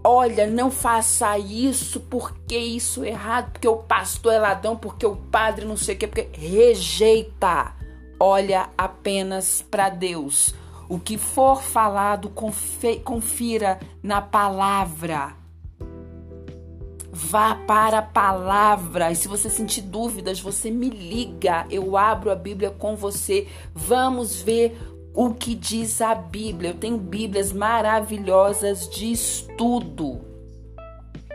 Olha, 0.07 0.47
não 0.47 0.71
faça 0.71 1.39
isso 1.39 1.99
porque 2.01 2.59
isso 2.59 3.03
é 3.03 3.09
errado, 3.09 3.53
porque 3.53 3.67
o 3.67 3.79
pastor 3.79 4.35
é 4.35 4.39
ladrão, 4.39 4.77
porque 4.77 5.07
o 5.07 5.17
padre 5.17 5.65
não 5.65 5.79
sei 5.79 5.95
o 5.95 5.99
que, 5.99 6.07
porque 6.07 6.29
rejeita. 6.33 7.75
Olha 8.21 8.69
apenas 8.77 9.63
para 9.63 9.89
Deus. 9.89 10.55
O 10.89 10.99
que 10.99 11.17
for 11.17 11.63
falado, 11.63 12.31
confira 13.03 13.81
na 14.03 14.21
palavra. 14.21 15.44
Vá 17.17 17.55
para 17.55 17.99
a 17.99 18.03
palavra. 18.03 19.13
E 19.13 19.15
se 19.15 19.29
você 19.29 19.49
sentir 19.49 19.83
dúvidas, 19.83 20.41
você 20.41 20.69
me 20.69 20.91
liga. 20.91 21.65
Eu 21.71 21.97
abro 21.97 22.29
a 22.29 22.35
Bíblia 22.35 22.71
com 22.71 22.97
você. 22.97 23.47
Vamos 23.73 24.43
ver 24.43 24.77
o 25.15 25.33
que 25.33 25.55
diz 25.55 26.01
a 26.01 26.13
Bíblia. 26.13 26.71
Eu 26.71 26.75
tenho 26.75 26.99
Bíblias 26.99 27.53
maravilhosas 27.53 28.89
de 28.89 29.13
estudo. 29.13 30.23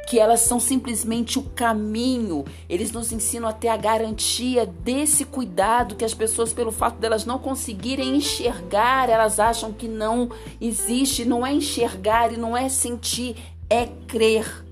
Que 0.06 0.20
elas 0.20 0.42
são 0.42 0.60
simplesmente 0.60 1.40
o 1.40 1.44
caminho. 1.44 2.44
Eles 2.68 2.92
nos 2.92 3.14
ensinam 3.14 3.48
a 3.48 3.54
ter 3.54 3.70
a 3.70 3.78
garantia 3.78 4.66
desse 4.66 5.24
cuidado 5.24 5.96
que 5.96 6.04
as 6.04 6.14
pessoas, 6.14 6.52
pelo 6.52 6.74
fato 6.74 6.98
delas 6.98 7.24
não 7.24 7.40
conseguirem 7.40 8.18
enxergar, 8.18 9.10
elas 9.10 9.40
acham 9.40 9.72
que 9.72 9.88
não 9.88 10.30
existe. 10.60 11.24
Não 11.24 11.48
é 11.48 11.54
enxergar 11.54 12.34
e 12.34 12.38
não 12.38 12.58
é 12.58 12.68
sentir, 12.68 13.38
é 13.70 13.86
crer. 13.86 14.68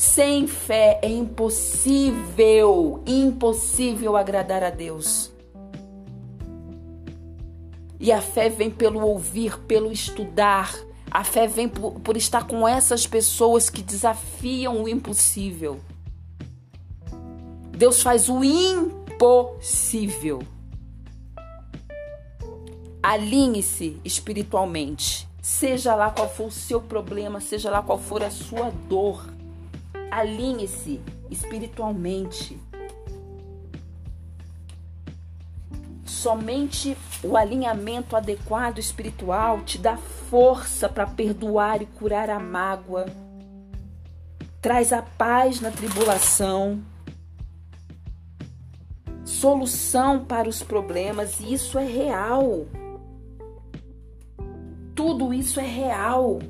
Sem 0.00 0.46
fé 0.46 0.98
é 1.02 1.08
impossível, 1.10 3.04
impossível 3.06 4.16
agradar 4.16 4.64
a 4.64 4.70
Deus. 4.70 5.30
E 7.98 8.10
a 8.10 8.22
fé 8.22 8.48
vem 8.48 8.70
pelo 8.70 9.06
ouvir, 9.06 9.58
pelo 9.58 9.92
estudar. 9.92 10.74
A 11.10 11.22
fé 11.22 11.46
vem 11.46 11.68
por, 11.68 12.00
por 12.00 12.16
estar 12.16 12.46
com 12.46 12.66
essas 12.66 13.06
pessoas 13.06 13.68
que 13.68 13.82
desafiam 13.82 14.84
o 14.84 14.88
impossível. 14.88 15.82
Deus 17.70 18.00
faz 18.00 18.30
o 18.30 18.42
impossível. 18.42 20.42
Alinhe-se 23.02 24.00
espiritualmente. 24.02 25.28
Seja 25.42 25.94
lá 25.94 26.10
qual 26.10 26.30
for 26.30 26.46
o 26.46 26.50
seu 26.50 26.80
problema, 26.80 27.38
seja 27.38 27.68
lá 27.68 27.82
qual 27.82 27.98
for 27.98 28.22
a 28.22 28.30
sua 28.30 28.70
dor. 28.88 29.39
Alinhe-se 30.10 31.00
espiritualmente. 31.30 32.58
Somente 36.04 36.96
o 37.22 37.36
alinhamento 37.36 38.16
adequado 38.16 38.78
espiritual 38.78 39.60
te 39.60 39.78
dá 39.78 39.96
força 39.96 40.88
para 40.88 41.06
perdoar 41.06 41.80
e 41.80 41.86
curar 41.86 42.28
a 42.28 42.38
mágoa. 42.38 43.06
Traz 44.60 44.92
a 44.92 45.00
paz 45.00 45.60
na 45.60 45.70
tribulação. 45.70 46.82
Solução 49.24 50.24
para 50.24 50.48
os 50.48 50.62
problemas, 50.62 51.40
e 51.40 51.54
isso 51.54 51.78
é 51.78 51.86
real. 51.86 52.66
Tudo 54.94 55.32
isso 55.32 55.58
é 55.58 55.66
real. 55.66 56.40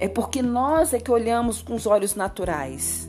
É 0.00 0.08
porque 0.08 0.40
nós 0.40 0.94
é 0.94 0.98
que 0.98 1.10
olhamos 1.10 1.60
com 1.60 1.74
os 1.74 1.86
olhos 1.86 2.14
naturais. 2.14 3.06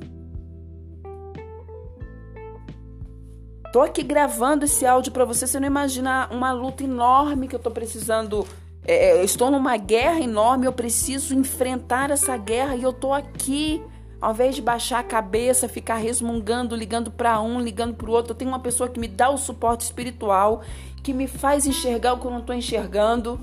Tô 3.72 3.80
aqui 3.80 4.04
gravando 4.04 4.66
esse 4.66 4.86
áudio 4.86 5.14
para 5.14 5.24
você, 5.24 5.48
você 5.48 5.58
não 5.58 5.68
imagina 5.68 6.28
uma 6.30 6.52
luta 6.52 6.84
enorme 6.84 7.48
que 7.48 7.56
eu 7.56 7.60
tô 7.60 7.72
precisando. 7.72 8.46
É, 8.86 9.12
é, 9.12 9.22
eu 9.22 9.24
estou 9.24 9.50
numa 9.50 9.78
guerra 9.78 10.20
enorme, 10.20 10.66
eu 10.66 10.74
preciso 10.74 11.34
enfrentar 11.34 12.12
essa 12.12 12.36
guerra 12.36 12.76
e 12.76 12.84
eu 12.84 12.92
tô 12.92 13.14
aqui. 13.14 13.82
Ao 14.20 14.34
invés 14.34 14.56
de 14.56 14.62
baixar 14.62 15.00
a 15.00 15.04
cabeça, 15.04 15.70
ficar 15.70 15.96
resmungando, 15.96 16.76
ligando 16.76 17.10
para 17.10 17.42
um, 17.42 17.62
ligando 17.62 17.96
para 17.96 18.10
o 18.10 18.12
outro, 18.12 18.34
eu 18.34 18.36
tenho 18.36 18.52
uma 18.52 18.60
pessoa 18.60 18.90
que 18.90 19.00
me 19.00 19.08
dá 19.08 19.30
o 19.30 19.38
suporte 19.38 19.86
espiritual, 19.86 20.62
que 21.02 21.14
me 21.14 21.26
faz 21.26 21.66
enxergar 21.66 22.14
o 22.14 22.20
que 22.20 22.26
eu 22.26 22.32
não 22.32 22.40
estou 22.40 22.54
enxergando. 22.54 23.40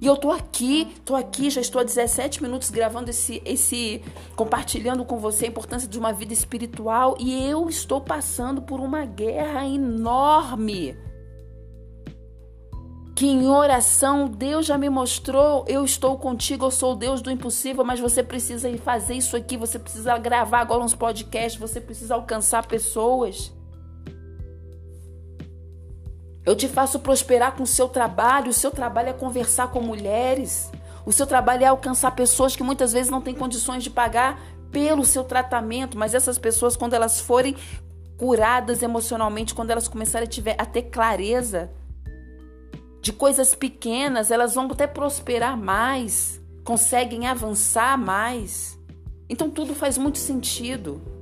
E 0.00 0.06
eu 0.06 0.16
tô 0.16 0.30
aqui, 0.30 0.94
tô 1.04 1.16
aqui, 1.16 1.48
já 1.48 1.60
estou 1.60 1.80
há 1.80 1.84
17 1.84 2.42
minutos 2.42 2.70
gravando 2.70 3.08
esse, 3.08 3.40
esse, 3.46 4.02
compartilhando 4.34 5.04
com 5.06 5.18
você 5.18 5.46
a 5.46 5.48
importância 5.48 5.88
de 5.88 5.98
uma 5.98 6.12
vida 6.12 6.34
espiritual 6.34 7.16
e 7.18 7.48
eu 7.48 7.68
estou 7.68 8.00
passando 8.00 8.60
por 8.60 8.78
uma 8.78 9.06
guerra 9.06 9.64
enorme. 9.64 10.94
Que 13.14 13.26
em 13.26 13.48
oração 13.48 14.28
Deus 14.28 14.66
já 14.66 14.76
me 14.76 14.90
mostrou, 14.90 15.64
eu 15.66 15.82
estou 15.82 16.18
contigo, 16.18 16.66
eu 16.66 16.70
sou 16.70 16.92
o 16.92 16.96
Deus 16.96 17.22
do 17.22 17.30
impossível, 17.30 17.82
mas 17.82 17.98
você 17.98 18.22
precisa 18.22 18.70
fazer 18.76 19.14
isso 19.14 19.34
aqui, 19.34 19.56
você 19.56 19.78
precisa 19.78 20.18
gravar 20.18 20.60
agora 20.60 20.84
uns 20.84 20.94
podcasts, 20.94 21.58
você 21.58 21.80
precisa 21.80 22.14
alcançar 22.14 22.66
pessoas. 22.66 23.55
Eu 26.46 26.54
te 26.54 26.68
faço 26.68 27.00
prosperar 27.00 27.56
com 27.56 27.64
o 27.64 27.66
seu 27.66 27.88
trabalho. 27.88 28.50
O 28.50 28.54
seu 28.54 28.70
trabalho 28.70 29.08
é 29.08 29.12
conversar 29.12 29.68
com 29.72 29.80
mulheres. 29.80 30.70
O 31.04 31.12
seu 31.12 31.26
trabalho 31.26 31.64
é 31.64 31.66
alcançar 31.66 32.12
pessoas 32.12 32.54
que 32.54 32.62
muitas 32.62 32.92
vezes 32.92 33.10
não 33.10 33.20
têm 33.20 33.34
condições 33.34 33.82
de 33.82 33.90
pagar 33.90 34.40
pelo 34.70 35.04
seu 35.04 35.24
tratamento, 35.24 35.98
mas 35.98 36.14
essas 36.14 36.38
pessoas, 36.38 36.76
quando 36.76 36.94
elas 36.94 37.20
forem 37.20 37.56
curadas 38.16 38.82
emocionalmente, 38.82 39.54
quando 39.54 39.70
elas 39.70 39.88
começarem 39.88 40.26
a, 40.26 40.30
tiver, 40.30 40.54
a 40.58 40.64
ter 40.64 40.82
clareza 40.82 41.70
de 43.00 43.12
coisas 43.12 43.54
pequenas, 43.54 44.30
elas 44.30 44.54
vão 44.54 44.66
até 44.66 44.86
prosperar 44.86 45.56
mais, 45.56 46.40
conseguem 46.64 47.26
avançar 47.26 47.96
mais. 47.98 48.78
Então 49.28 49.50
tudo 49.50 49.74
faz 49.74 49.98
muito 49.98 50.18
sentido. 50.18 51.15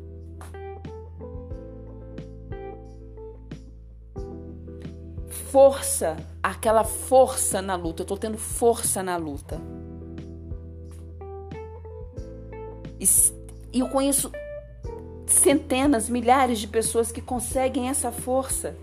Força, 5.54 6.16
aquela 6.42 6.82
força 6.82 7.62
na 7.62 7.76
luta. 7.76 8.02
Eu 8.02 8.06
tô 8.06 8.16
tendo 8.16 8.36
força 8.36 9.04
na 9.04 9.16
luta. 9.16 9.60
E, 12.98 13.06
eu 13.72 13.88
conheço 13.88 14.32
centenas, 15.28 16.08
milhares 16.08 16.58
de 16.58 16.66
pessoas 16.66 17.12
que 17.12 17.20
conseguem 17.20 17.88
essa 17.88 18.10
força. 18.10 18.76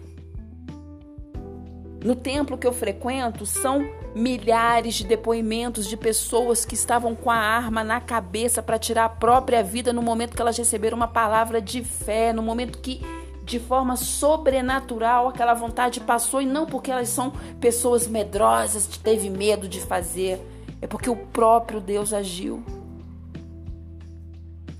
No 2.01 2.15
templo 2.15 2.57
que 2.57 2.65
eu 2.65 2.71
frequento, 2.71 3.45
são 3.45 3.85
milhares 4.15 4.95
de 4.95 5.03
depoimentos 5.03 5.85
de 5.85 5.97
pessoas 5.97 6.63
que 6.63 6.73
estavam 6.73 7.13
com 7.13 7.29
a 7.29 7.35
arma 7.35 7.83
na 7.83 7.99
cabeça 7.99 8.63
para 8.63 8.79
tirar 8.79 9.03
a 9.03 9.09
própria 9.09 9.61
vida 9.61 9.91
no 9.91 10.01
momento 10.01 10.37
que 10.37 10.41
elas 10.41 10.57
receberam 10.57 10.95
uma 10.95 11.09
palavra 11.09 11.61
de 11.61 11.83
fé, 11.83 12.31
no 12.31 12.41
momento 12.41 12.79
que 12.79 13.01
de 13.43 13.59
forma 13.59 13.95
sobrenatural, 13.95 15.27
aquela 15.27 15.53
vontade 15.53 15.99
passou 15.99 16.41
e 16.41 16.45
não 16.45 16.65
porque 16.65 16.91
elas 16.91 17.09
são 17.09 17.31
pessoas 17.59 18.07
medrosas, 18.07 18.87
que 18.87 18.99
teve 18.99 19.29
medo 19.29 19.67
de 19.67 19.81
fazer, 19.81 20.39
é 20.81 20.87
porque 20.87 21.09
o 21.09 21.15
próprio 21.15 21.79
Deus 21.79 22.13
agiu. 22.13 22.63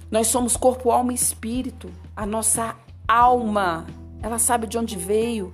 Nós 0.09 0.27
somos 0.27 0.57
corpo, 0.57 0.91
alma 0.91 1.13
e 1.13 1.15
espírito. 1.15 1.89
A 2.15 2.25
nossa 2.25 2.75
alma, 3.07 3.85
ela 4.21 4.37
sabe 4.37 4.67
de 4.67 4.77
onde 4.77 4.97
veio. 4.97 5.53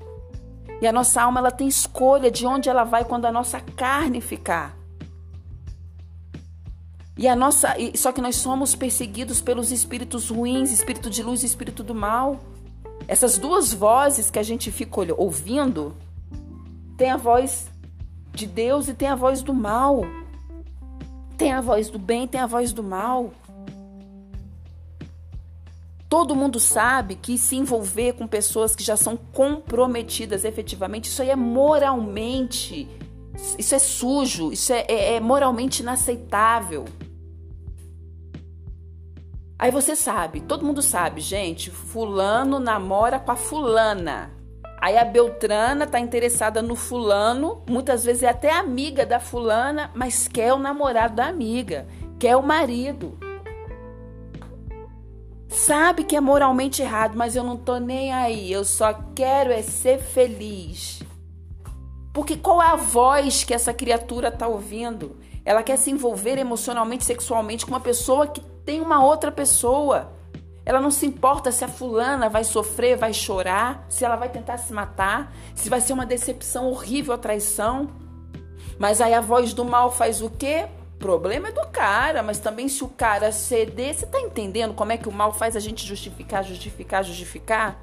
E 0.81 0.87
a 0.87 0.91
nossa 0.91 1.21
alma, 1.21 1.39
ela 1.39 1.51
tem 1.51 1.67
escolha 1.67 2.31
de 2.31 2.45
onde 2.45 2.67
ela 2.67 2.83
vai 2.83 3.05
quando 3.05 3.25
a 3.25 3.31
nossa 3.31 3.59
carne 3.59 4.19
ficar. 4.19 4.75
E 7.17 7.27
a 7.27 7.35
nossa, 7.35 7.75
só 7.95 8.11
que 8.11 8.21
nós 8.21 8.35
somos 8.35 8.75
perseguidos 8.75 9.41
pelos 9.41 9.71
espíritos 9.71 10.29
ruins, 10.29 10.71
espírito 10.71 11.09
de 11.09 11.23
luz 11.23 11.43
e 11.43 11.47
espírito 11.47 11.83
do 11.83 11.95
mal. 11.95 12.39
Essas 13.07 13.37
duas 13.37 13.73
vozes 13.73 14.29
que 14.29 14.37
a 14.37 14.43
gente 14.43 14.69
fica 14.69 15.13
ouvindo, 15.15 15.95
tem 16.97 17.09
a 17.09 17.17
voz 17.17 17.69
de 18.33 18.45
Deus 18.45 18.89
e 18.89 18.93
tem 18.93 19.07
a 19.07 19.15
voz 19.15 19.41
do 19.41 19.53
mal. 19.53 20.01
Tem 21.37 21.53
a 21.53 21.61
voz 21.61 21.89
do 21.89 21.97
bem, 21.97 22.27
tem 22.27 22.41
a 22.41 22.47
voz 22.47 22.73
do 22.73 22.83
mal. 22.83 23.31
Todo 26.09 26.35
mundo 26.35 26.59
sabe 26.59 27.15
que 27.15 27.37
se 27.37 27.55
envolver 27.55 28.13
com 28.13 28.27
pessoas 28.27 28.75
que 28.75 28.83
já 28.83 28.97
são 28.97 29.17
comprometidas 29.17 30.43
efetivamente, 30.43 31.05
isso 31.05 31.21
aí 31.21 31.29
é 31.29 31.35
moralmente, 31.35 32.87
isso 33.57 33.75
é 33.75 33.79
sujo, 33.79 34.51
isso 34.51 34.71
é, 34.71 34.85
é, 34.87 35.13
é 35.15 35.19
moralmente 35.19 35.81
inaceitável. 35.81 36.85
Aí 39.59 39.71
você 39.71 39.95
sabe, 39.95 40.41
todo 40.41 40.65
mundo 40.65 40.83
sabe, 40.83 41.19
gente, 41.19 41.71
fulano 41.71 42.59
namora 42.59 43.19
com 43.19 43.31
a 43.31 43.35
fulana. 43.35 44.31
Aí 44.79 44.95
a 44.95 45.03
Beltrana 45.03 45.87
tá 45.87 45.99
interessada 45.99 46.61
no 46.61 46.75
fulano, 46.75 47.63
muitas 47.67 48.05
vezes 48.05 48.21
é 48.21 48.29
até 48.29 48.51
amiga 48.51 49.03
da 49.03 49.19
fulana, 49.19 49.89
mas 49.95 50.27
quer 50.27 50.53
o 50.53 50.59
namorado 50.59 51.15
da 51.15 51.25
amiga, 51.25 51.87
quer 52.19 52.35
o 52.35 52.43
marido. 52.43 53.17
Sabe 55.49 56.03
que 56.03 56.15
é 56.15 56.21
moralmente 56.21 56.83
errado, 56.83 57.17
mas 57.17 57.35
eu 57.35 57.43
não 57.43 57.57
tô 57.57 57.79
nem 57.79 58.13
aí. 58.13 58.51
Eu 58.51 58.63
só 58.63 58.93
quero 59.15 59.51
é 59.51 59.63
ser 59.63 59.97
feliz. 59.97 61.01
Porque 62.13 62.37
qual 62.37 62.61
é 62.61 62.67
a 62.67 62.75
voz 62.75 63.43
que 63.43 63.53
essa 63.53 63.73
criatura 63.73 64.29
tá 64.29 64.47
ouvindo? 64.47 65.17
Ela 65.43 65.63
quer 65.63 65.77
se 65.77 65.89
envolver 65.89 66.37
emocionalmente, 66.37 67.05
sexualmente 67.05 67.65
com 67.65 67.71
uma 67.71 67.79
pessoa 67.79 68.27
que 68.27 68.41
tem 68.67 68.81
uma 68.81 69.01
outra 69.01 69.31
pessoa. 69.31 70.11
Ela 70.65 70.81
não 70.81 70.91
se 70.91 71.05
importa 71.05 71.53
se 71.53 71.63
a 71.63 71.69
fulana 71.69 72.27
vai 72.27 72.43
sofrer, 72.43 72.97
vai 72.97 73.13
chorar, 73.13 73.85
se 73.87 74.03
ela 74.03 74.17
vai 74.17 74.27
tentar 74.27 74.57
se 74.57 74.73
matar, 74.73 75.33
se 75.55 75.69
vai 75.69 75.79
ser 75.79 75.93
uma 75.93 76.05
decepção 76.05 76.67
horrível 76.67 77.13
a 77.13 77.17
traição. 77.17 77.87
Mas 78.77 78.99
aí 78.99 79.13
a 79.13 79.21
voz 79.21 79.53
do 79.53 79.63
mal 79.63 79.89
faz 79.89 80.21
o 80.21 80.29
quê? 80.29 80.65
Problema 80.99 81.47
é 81.47 81.51
do 81.53 81.65
cara, 81.67 82.21
mas 82.21 82.39
também 82.39 82.67
se 82.67 82.83
o 82.83 82.89
cara 82.89 83.31
ceder, 83.31 83.95
você 83.95 84.05
tá 84.05 84.19
entendendo 84.19 84.73
como 84.73 84.91
é 84.91 84.97
que 84.97 85.07
o 85.07 85.13
mal 85.13 85.31
faz 85.31 85.55
a 85.55 85.61
gente 85.61 85.85
justificar, 85.85 86.43
justificar, 86.43 87.05
justificar? 87.05 87.81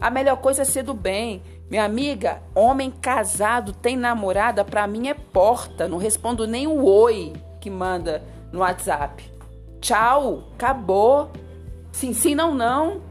A 0.00 0.10
melhor 0.10 0.38
coisa 0.38 0.62
é 0.62 0.64
ser 0.64 0.82
do 0.82 0.94
bem. 0.94 1.44
Minha 1.70 1.84
amiga, 1.84 2.42
homem 2.56 2.90
casado 2.90 3.72
tem 3.72 3.96
namorada, 3.96 4.64
pra 4.64 4.84
mim 4.88 5.06
é 5.06 5.14
porta. 5.14 5.86
Não 5.86 5.96
respondo 5.96 6.44
nem 6.44 6.66
o 6.66 6.84
oi 6.84 7.32
que 7.60 7.70
manda 7.70 8.20
no 8.50 8.60
WhatsApp. 8.60 9.33
Tchau, 9.84 10.44
acabou. 10.54 11.30
Sim, 11.92 12.14
sim, 12.14 12.34
não, 12.34 12.54
não. 12.54 13.02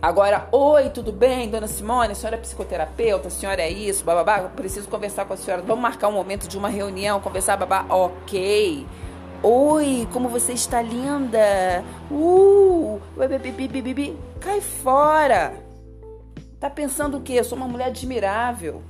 Agora, 0.00 0.48
oi, 0.52 0.90
tudo 0.90 1.10
bem, 1.10 1.50
dona 1.50 1.66
Simone? 1.66 2.12
A 2.12 2.14
senhora 2.14 2.36
é 2.36 2.38
psicoterapeuta? 2.38 3.26
A 3.26 3.30
senhora 3.32 3.62
é 3.62 3.68
isso? 3.68 4.04
Bababá, 4.04 4.42
preciso 4.42 4.86
conversar 4.86 5.24
com 5.24 5.34
a 5.34 5.36
senhora. 5.36 5.60
Vamos 5.60 5.82
marcar 5.82 6.06
um 6.06 6.12
momento 6.12 6.46
de 6.46 6.56
uma 6.56 6.68
reunião, 6.68 7.20
conversar, 7.20 7.56
babá? 7.56 7.84
Ok. 7.88 8.86
Oi, 9.42 10.06
como 10.12 10.28
você 10.28 10.52
está 10.52 10.80
linda? 10.80 11.82
Uh, 12.08 13.00
bibi, 13.58 14.16
cai 14.38 14.60
fora. 14.60 15.52
Tá 16.60 16.70
pensando 16.70 17.16
o 17.16 17.22
quê? 17.22 17.32
Eu 17.32 17.44
sou 17.44 17.58
uma 17.58 17.66
mulher 17.66 17.86
admirável. 17.86 18.84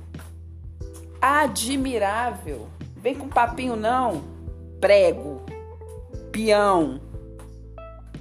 Admirável. 1.19 2.67
Vem 2.97 3.15
com 3.15 3.27
papinho 3.27 3.75
não. 3.75 4.21
Prego 4.79 5.36
peão. 6.37 7.01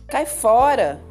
Cai 0.06 0.24
fora. 0.24 1.02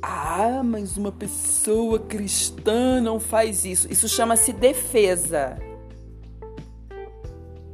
Ah, 0.00 0.62
mas 0.62 0.96
uma 0.96 1.10
pessoa 1.10 1.98
cristã 1.98 3.00
não 3.00 3.18
faz 3.18 3.64
isso. 3.64 3.90
Isso 3.90 4.08
chama-se 4.08 4.52
defesa. 4.52 5.58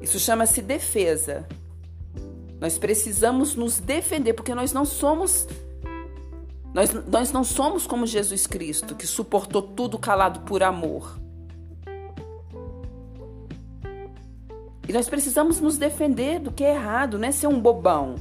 Isso 0.00 0.18
chama-se 0.18 0.62
defesa. 0.62 1.46
Nós 2.58 2.78
precisamos 2.78 3.54
nos 3.54 3.78
defender 3.78 4.32
porque 4.32 4.54
nós 4.54 4.72
não 4.72 4.86
somos 4.86 5.46
nós, 6.72 6.92
nós 7.08 7.32
não 7.32 7.42
somos 7.44 7.86
como 7.86 8.06
Jesus 8.06 8.46
Cristo, 8.46 8.94
que 8.94 9.06
suportou 9.06 9.60
tudo 9.60 9.98
calado 9.98 10.40
por 10.40 10.62
amor. 10.62 11.20
E 14.90 14.92
nós 14.92 15.08
precisamos 15.08 15.60
nos 15.60 15.78
defender 15.78 16.40
do 16.40 16.50
que 16.50 16.64
é 16.64 16.74
errado, 16.74 17.16
não 17.16 17.28
é 17.28 17.30
ser 17.30 17.46
um 17.46 17.60
bobão. 17.60 18.16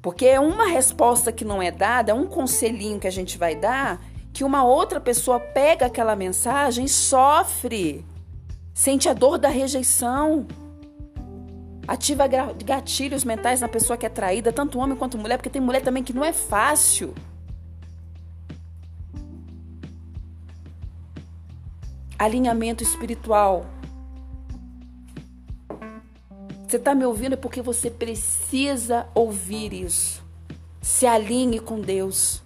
Porque 0.00 0.24
é 0.24 0.40
uma 0.40 0.66
resposta 0.66 1.30
que 1.30 1.44
não 1.44 1.60
é 1.60 1.70
dada, 1.70 2.12
é 2.12 2.14
um 2.14 2.24
conselhinho 2.26 2.98
que 2.98 3.06
a 3.06 3.10
gente 3.10 3.36
vai 3.36 3.54
dar, 3.54 4.00
que 4.32 4.42
uma 4.42 4.64
outra 4.64 4.98
pessoa 4.98 5.38
pega 5.38 5.84
aquela 5.84 6.16
mensagem 6.16 6.86
e 6.86 6.88
sofre. 6.88 8.02
Sente 8.72 9.10
a 9.10 9.12
dor 9.12 9.36
da 9.36 9.50
rejeição. 9.50 10.46
Ativa 11.86 12.26
gatilhos 12.26 13.24
mentais 13.24 13.60
na 13.60 13.68
pessoa 13.68 13.98
que 13.98 14.06
é 14.06 14.08
traída, 14.08 14.54
tanto 14.54 14.78
homem 14.78 14.96
quanto 14.96 15.18
mulher, 15.18 15.36
porque 15.36 15.50
tem 15.50 15.60
mulher 15.60 15.82
também 15.82 16.02
que 16.02 16.14
não 16.14 16.24
é 16.24 16.32
fácil. 16.32 17.14
Alinhamento 22.18 22.82
espiritual. 22.82 23.75
Você 26.76 26.80
está 26.80 26.94
me 26.94 27.06
ouvindo 27.06 27.32
é 27.32 27.36
porque 27.36 27.62
você 27.62 27.90
precisa 27.90 29.06
ouvir 29.14 29.72
isso. 29.72 30.22
Se 30.82 31.06
alinhe 31.06 31.58
com 31.58 31.80
Deus. 31.80 32.42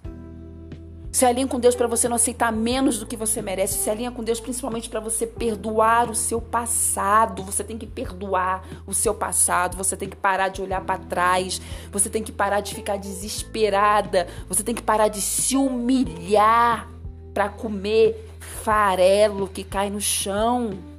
Se 1.11 1.25
alinhe 1.25 1.49
com 1.49 1.59
Deus 1.59 1.75
para 1.75 1.85
você 1.85 2.07
não 2.07 2.15
aceitar 2.15 2.49
menos 2.49 2.97
do 2.97 3.05
que 3.05 3.17
você 3.17 3.41
merece. 3.41 3.79
Se 3.79 3.89
alinhe 3.89 4.09
com 4.09 4.23
Deus 4.23 4.39
principalmente 4.39 4.89
para 4.89 5.01
você 5.01 5.27
perdoar 5.27 6.09
o 6.09 6.15
seu 6.15 6.39
passado. 6.39 7.43
Você 7.43 7.61
tem 7.61 7.77
que 7.77 7.85
perdoar 7.85 8.63
o 8.87 8.93
seu 8.93 9.13
passado. 9.13 9.75
Você 9.75 9.97
tem 9.97 10.07
que 10.07 10.15
parar 10.15 10.47
de 10.47 10.61
olhar 10.61 10.79
para 10.79 10.97
trás. 10.97 11.61
Você 11.91 12.09
tem 12.09 12.23
que 12.23 12.31
parar 12.31 12.61
de 12.61 12.73
ficar 12.73 12.95
desesperada. 12.95 14.27
Você 14.47 14.63
tem 14.63 14.73
que 14.73 14.81
parar 14.81 15.09
de 15.09 15.19
se 15.19 15.57
humilhar 15.57 16.89
para 17.33 17.49
comer 17.49 18.29
farelo 18.39 19.49
que 19.49 19.65
cai 19.65 19.89
no 19.89 19.99
chão. 19.99 20.90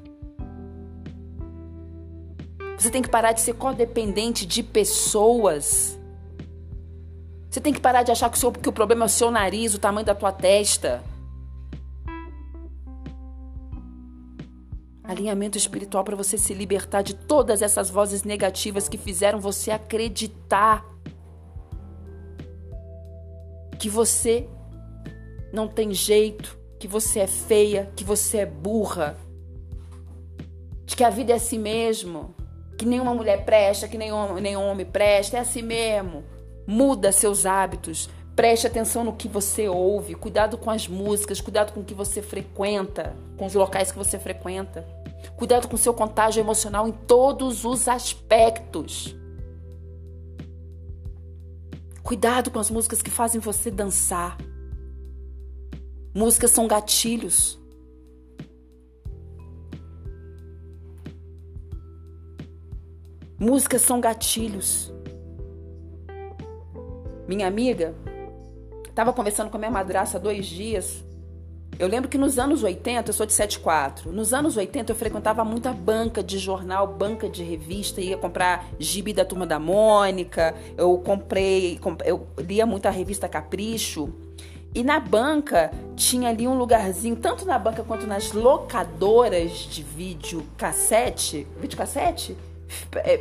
Você 2.82 2.90
tem 2.90 3.00
que 3.00 3.08
parar 3.08 3.30
de 3.30 3.40
ser 3.40 3.54
codependente 3.54 4.44
de 4.44 4.60
pessoas. 4.60 5.96
Você 7.48 7.60
tem 7.60 7.72
que 7.72 7.78
parar 7.78 8.02
de 8.02 8.10
achar 8.10 8.28
que 8.28 8.36
o, 8.36 8.40
seu, 8.40 8.50
que 8.50 8.68
o 8.68 8.72
problema 8.72 9.04
é 9.04 9.06
o 9.06 9.08
seu 9.08 9.30
nariz, 9.30 9.72
o 9.72 9.78
tamanho 9.78 10.04
da 10.04 10.16
tua 10.16 10.32
testa. 10.32 11.00
Alinhamento 15.04 15.56
espiritual 15.56 16.02
para 16.02 16.16
você 16.16 16.36
se 16.36 16.52
libertar 16.54 17.02
de 17.02 17.14
todas 17.14 17.62
essas 17.62 17.88
vozes 17.88 18.24
negativas 18.24 18.88
que 18.88 18.98
fizeram 18.98 19.38
você 19.38 19.70
acreditar 19.70 20.84
que 23.78 23.88
você 23.88 24.48
não 25.52 25.68
tem 25.68 25.94
jeito, 25.94 26.58
que 26.80 26.88
você 26.88 27.20
é 27.20 27.28
feia, 27.28 27.92
que 27.94 28.02
você 28.02 28.38
é 28.38 28.46
burra, 28.46 29.16
de 30.84 30.96
que 30.96 31.04
a 31.04 31.10
vida 31.10 31.32
é 31.32 31.36
assim 31.36 31.60
mesmo 31.60 32.34
que 32.82 32.88
nenhuma 32.88 33.14
mulher 33.14 33.44
presta, 33.44 33.86
que 33.86 33.96
nenhum, 33.96 34.34
nenhum 34.40 34.68
homem 34.68 34.84
presta, 34.84 35.36
é 35.36 35.40
assim 35.40 35.62
mesmo. 35.62 36.24
Muda 36.66 37.12
seus 37.12 37.46
hábitos, 37.46 38.10
preste 38.34 38.66
atenção 38.66 39.04
no 39.04 39.12
que 39.12 39.28
você 39.28 39.68
ouve, 39.68 40.16
cuidado 40.16 40.58
com 40.58 40.68
as 40.68 40.88
músicas, 40.88 41.40
cuidado 41.40 41.72
com 41.72 41.80
o 41.80 41.84
que 41.84 41.94
você 41.94 42.20
frequenta, 42.20 43.14
com 43.36 43.46
os 43.46 43.54
locais 43.54 43.92
que 43.92 43.98
você 43.98 44.18
frequenta. 44.18 44.84
Cuidado 45.36 45.68
com 45.68 45.76
seu 45.76 45.94
contágio 45.94 46.40
emocional 46.40 46.88
em 46.88 46.92
todos 46.92 47.64
os 47.64 47.86
aspectos. 47.86 49.14
Cuidado 52.02 52.50
com 52.50 52.58
as 52.58 52.68
músicas 52.68 53.00
que 53.00 53.10
fazem 53.10 53.40
você 53.40 53.70
dançar. 53.70 54.36
Músicas 56.12 56.50
são 56.50 56.66
gatilhos. 56.66 57.61
Músicas 63.42 63.82
são 63.82 64.00
gatilhos. 64.00 64.94
Minha 67.26 67.48
amiga 67.48 67.92
estava 68.88 69.12
conversando 69.12 69.50
com 69.50 69.56
a 69.56 69.58
minha 69.58 69.70
madraça 69.70 70.16
há 70.16 70.20
dois 70.20 70.46
dias. 70.46 71.04
Eu 71.76 71.88
lembro 71.88 72.08
que 72.08 72.16
nos 72.16 72.38
anos 72.38 72.62
80, 72.62 73.10
eu 73.10 73.12
sou 73.12 73.26
de 73.26 73.32
74, 73.32 74.12
nos 74.12 74.32
anos 74.32 74.56
80 74.56 74.92
eu 74.92 74.94
frequentava 74.94 75.44
muita 75.44 75.72
banca 75.72 76.22
de 76.22 76.38
jornal, 76.38 76.86
banca 76.86 77.28
de 77.28 77.42
revista, 77.42 78.00
ia 78.00 78.16
comprar 78.16 78.64
gibi 78.78 79.12
da 79.12 79.24
Turma 79.24 79.44
da 79.44 79.58
Mônica, 79.58 80.54
eu 80.76 80.96
comprei, 80.98 81.80
eu 82.04 82.28
lia 82.38 82.64
muito 82.64 82.86
a 82.86 82.90
revista 82.90 83.28
Capricho. 83.28 84.14
E 84.72 84.84
na 84.84 85.00
banca 85.00 85.72
tinha 85.96 86.28
ali 86.28 86.46
um 86.46 86.56
lugarzinho, 86.56 87.16
tanto 87.16 87.44
na 87.44 87.58
banca 87.58 87.82
quanto 87.82 88.06
nas 88.06 88.30
locadoras 88.30 89.50
de 89.50 89.82
vídeo 89.82 90.46
cassete, 90.56 91.44
vídeo 91.60 91.76
cassete, 91.76 92.36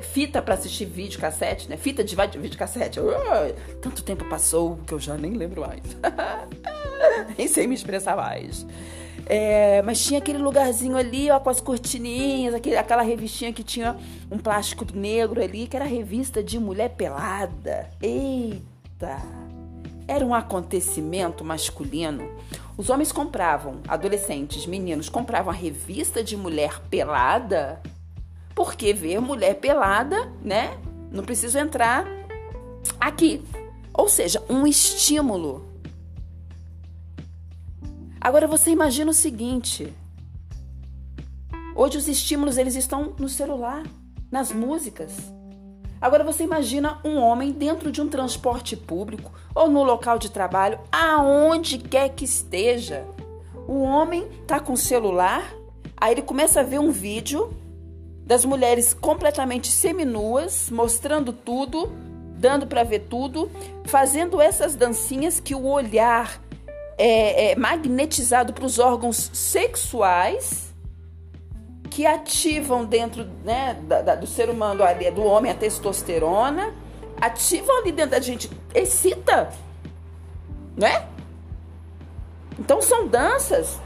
fita 0.02 0.42
para 0.42 0.56
assistir 0.56 0.86
vídeo 0.86 1.20
cassete, 1.20 1.70
né? 1.70 1.78
Fita 1.78 2.04
de 2.04 2.16
vídeo 2.38 2.58
cassete. 2.58 3.00
tanto 3.82 4.04
tempo 4.04 4.26
passou 4.26 4.78
que 4.86 4.94
eu 4.94 5.00
já 5.00 5.16
nem 5.16 5.34
lembro 5.34 5.62
mais. 5.62 5.82
nem 7.38 7.48
sei 7.48 7.68
me 7.68 7.76
expressar 7.76 8.16
mais. 8.16 8.66
É, 9.26 9.82
mas 9.84 10.04
tinha 10.04 10.20
aquele 10.20 10.40
lugarzinho 10.40 10.98
ali, 10.98 11.30
ó, 11.30 11.40
com 11.40 11.50
as 11.50 11.62
cortininhas, 11.62 12.54
aquele, 12.54 12.78
aquela 12.78 13.02
revistinha 13.02 13.54
que 13.54 13.64
tinha 13.64 13.96
um 14.30 14.38
plástico 14.38 14.86
negro 14.94 15.42
ali, 15.42 15.68
que 15.68 15.76
era 15.76 15.86
revista 15.86 16.44
de 16.44 16.60
mulher 16.60 16.90
pelada. 16.90 17.90
Eita! 18.02 19.22
Era 20.08 20.26
um 20.26 20.34
acontecimento 20.34 21.46
masculino. 21.46 22.30
Os 22.78 22.90
homens 22.90 23.12
compravam, 23.12 23.80
adolescentes, 23.88 24.66
meninos, 24.66 25.08
compravam 25.08 25.52
a 25.52 25.56
revista 25.56 26.24
de 26.24 26.36
mulher 26.36 26.82
pelada, 26.90 27.82
porque 28.56 28.94
ver 28.94 29.20
mulher 29.20 29.56
pelada, 29.56 30.32
né? 30.44 30.78
Não 31.12 31.24
preciso 31.24 31.58
entrar 31.58 32.06
aqui. 33.00 33.44
Ou 33.94 34.08
seja, 34.08 34.44
um 34.50 34.66
estímulo. 34.66 35.70
Agora 38.20 38.48
você 38.48 38.72
imagina 38.72 39.12
o 39.12 39.14
seguinte: 39.14 39.94
hoje 41.76 41.98
os 41.98 42.08
estímulos 42.08 42.58
eles 42.58 42.76
estão 42.76 43.14
no 43.18 43.28
celular, 43.28 43.84
nas 44.32 44.52
músicas. 44.52 45.12
Agora 46.00 46.24
você 46.24 46.44
imagina 46.44 47.00
um 47.04 47.20
homem 47.20 47.52
dentro 47.52 47.92
de 47.92 48.02
um 48.02 48.10
transporte 48.10 48.76
público 48.76 49.32
ou 49.54 49.70
no 49.70 49.84
local 49.84 50.18
de 50.18 50.32
trabalho, 50.32 50.80
aonde 50.92 51.78
quer 51.78 52.10
que 52.10 52.26
esteja. 52.26 53.06
O 53.68 53.82
homem 53.82 54.28
tá 54.48 54.60
com 54.60 54.74
o 54.74 54.78
celular, 54.78 55.54
aí 55.96 56.14
ele 56.14 56.24
começa 56.24 56.62
a 56.62 56.64
ver 56.64 56.80
um 56.80 56.90
vídeo 56.90 57.54
das 58.32 58.46
mulheres 58.46 58.94
completamente 58.94 59.68
seminuas, 59.68 60.70
mostrando 60.70 61.34
tudo, 61.34 61.92
dando 62.38 62.66
para 62.66 62.82
ver 62.82 63.00
tudo, 63.10 63.52
fazendo 63.84 64.40
essas 64.40 64.74
dancinhas 64.74 65.42
que 65.42 65.54
o 65.54 65.66
olhar 65.66 66.42
é, 66.98 67.52
é 67.52 67.56
magnetizado 67.58 68.54
para 68.54 68.64
os 68.64 68.80
órgãos 68.80 69.30
sexuais 69.34 70.74
que 71.90 72.06
ativam 72.06 72.86
dentro 72.86 73.26
né, 73.44 73.78
da, 73.84 74.02
da, 74.02 74.16
do 74.16 74.26
ser 74.26 74.50
humano, 74.50 74.82
ali, 74.82 75.12
do 75.12 75.26
homem, 75.26 75.52
a 75.52 75.56
testosterona, 75.56 76.74
ativam 77.20 77.80
ali 77.80 77.92
dentro 77.92 78.12
da 78.12 78.22
gente, 78.22 78.50
excita, 78.74 79.50
né? 80.78 81.06
Então 82.58 82.82
são 82.82 83.10
danças 83.10 83.78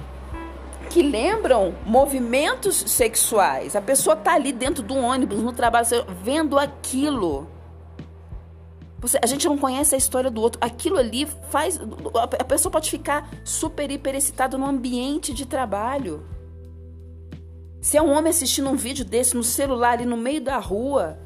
que 0.95 1.03
lembram 1.03 1.75
movimentos 1.85 2.77
sexuais. 2.87 3.75
A 3.75 3.81
pessoa 3.81 4.15
tá 4.15 4.33
ali 4.33 4.53
dentro 4.53 4.81
do 4.81 4.95
ônibus, 4.95 5.41
no 5.41 5.51
trabalho, 5.51 5.85
vendo 6.23 6.57
aquilo. 6.57 7.49
Você, 8.99 9.19
a 9.21 9.27
gente 9.27 9.45
não 9.45 9.57
conhece 9.57 9.93
a 9.93 9.97
história 9.97 10.31
do 10.31 10.39
outro. 10.39 10.57
Aquilo 10.63 10.97
ali 10.97 11.25
faz. 11.49 11.77
A 12.39 12.43
pessoa 12.45 12.71
pode 12.71 12.89
ficar 12.89 13.29
super, 13.43 13.91
hiper 13.91 14.15
excitada 14.15 14.57
no 14.57 14.65
ambiente 14.65 15.33
de 15.33 15.45
trabalho. 15.45 16.25
Se 17.81 17.97
é 17.97 18.01
um 18.01 18.11
homem 18.11 18.29
assistindo 18.29 18.69
um 18.69 18.77
vídeo 18.77 19.03
desse 19.03 19.35
no 19.35 19.43
celular 19.43 19.95
ali 19.95 20.05
no 20.05 20.15
meio 20.15 20.39
da 20.39 20.59
rua, 20.59 21.19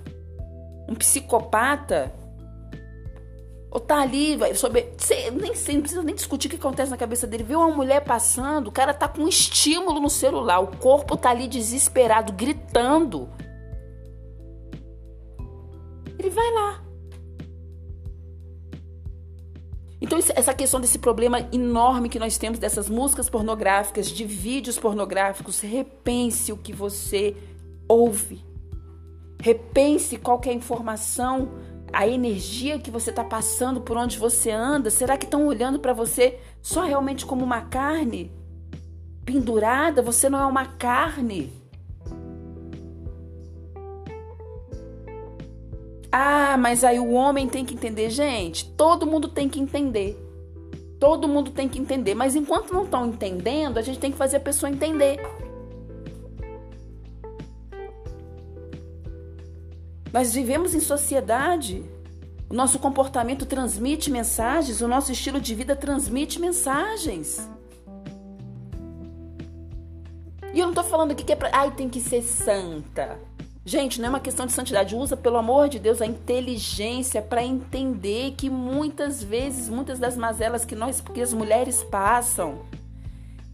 um 0.90 0.96
psicopata, 0.96 2.12
ou 3.72 3.80
tá 3.80 4.02
ali, 4.02 4.36
vai 4.36 4.56
sobre. 4.56 4.94
nem 5.40 5.54
sei, 5.54 5.76
não 5.76 5.82
precisa 5.82 6.04
nem 6.04 6.16
discutir 6.16 6.48
o 6.48 6.50
que 6.50 6.56
acontece 6.56 6.90
na 6.90 6.98
cabeça 6.98 7.28
dele. 7.28 7.44
Vê 7.44 7.56
uma 7.56 7.70
mulher 7.70 8.04
passando, 8.04 8.68
o 8.68 8.72
cara 8.72 8.94
tá 8.94 9.08
com 9.08 9.22
um 9.22 9.28
estímulo 9.28 10.00
no 10.00 10.10
celular, 10.10 10.60
o 10.60 10.78
corpo 10.78 11.16
tá 11.16 11.30
ali 11.30 11.48
desesperado, 11.48 12.34
gritando. 12.34 13.30
Ele 16.18 16.30
vai 16.30 16.52
lá. 16.52 16.84
Então, 20.02 20.18
essa 20.18 20.54
questão 20.54 20.80
desse 20.80 20.98
problema 20.98 21.48
enorme 21.52 22.10
que 22.10 22.18
nós 22.18 22.38
temos 22.38 22.58
dessas 22.58 22.90
músicas 22.90 23.30
pornográficas, 23.30 24.10
de 24.10 24.26
vídeos 24.26 24.80
pornográficos, 24.80 25.60
repense 25.60 26.52
o 26.52 26.58
que 26.58 26.74
você 26.74 27.36
ouve. 27.88 28.44
Repense 29.42 30.18
qual 30.18 30.42
é 30.46 30.54
informação, 30.54 31.50
a 31.92 32.08
energia 32.08 32.80
que 32.80 32.92
você 32.92 33.10
está 33.10 33.24
passando 33.24 33.82
por 33.82 33.98
onde 33.98 34.18
você 34.18 34.52
anda. 34.52 34.90
Será 34.90 35.18
que 35.18 35.26
estão 35.26 35.48
olhando 35.48 35.80
para 35.80 35.94
você 35.94 36.40
só 36.62 36.84
realmente 36.84 37.26
como 37.26 37.44
uma 37.44 37.62
carne? 37.62 38.32
Pendurada, 39.26 40.02
você 40.02 40.30
não 40.30 40.40
é 40.40 40.46
uma 40.46 40.66
carne. 40.66 41.52
Ah, 46.12 46.58
mas 46.58 46.84
aí 46.84 47.00
o 47.00 47.12
homem 47.12 47.48
tem 47.48 47.64
que 47.64 47.76
entender, 47.76 48.10
gente. 48.10 48.66
Todo 48.72 49.06
mundo 49.06 49.28
tem 49.28 49.48
que 49.48 49.60
entender. 49.60 50.18
Todo 51.00 51.28
mundo 51.28 51.52
tem 51.52 51.70
que 51.70 51.80
entender. 51.80 52.16
Mas 52.16 52.36
enquanto 52.36 52.74
não 52.74 52.84
estão 52.84 53.06
entendendo, 53.06 53.78
a 53.78 53.82
gente 53.82 54.00
tem 54.00 54.12
que 54.12 54.18
fazer 54.18 54.38
a 54.38 54.42
pessoa 54.42 54.72
entender. 54.72 55.20
Nós 60.12 60.34
vivemos 60.34 60.74
em 60.74 60.80
sociedade. 60.80 61.84
O 62.50 62.54
nosso 62.54 62.80
comportamento 62.80 63.46
transmite 63.46 64.10
mensagens, 64.10 64.82
o 64.82 64.88
nosso 64.88 65.12
estilo 65.12 65.40
de 65.40 65.54
vida 65.54 65.76
transmite 65.76 66.40
mensagens. 66.40 67.48
E 70.52 70.60
eu 70.60 70.66
não 70.66 70.70
estou 70.70 70.84
falando 70.84 71.12
aqui 71.12 71.24
que 71.24 71.32
é 71.32 71.36
pra. 71.36 71.52
Ai, 71.54 71.72
tem 71.72 71.88
que 71.88 72.02
ser 72.02 72.24
santa. 72.24 73.20
Gente, 73.64 74.02
não 74.02 74.08
é 74.08 74.10
uma 74.10 74.20
questão 74.20 74.48
de 74.48 74.52
santidade. 74.52 74.96
Usa, 74.96 75.16
pelo 75.16 75.38
amor 75.38 75.70
de 75.70 75.78
Deus, 75.78 76.02
a 76.02 76.08
inteligência 76.08 77.22
para 77.22 77.44
entender 77.44 78.34
que 78.36 78.50
muitas 78.50 79.22
vezes, 79.22 79.70
muitas 79.70 80.00
das 80.00 80.18
mazelas 80.18 80.66
que 80.66 80.76
nós, 80.76 81.00
porque 81.00 81.22
as 81.22 81.34
mulheres 81.34 81.84
passam, 81.84 82.64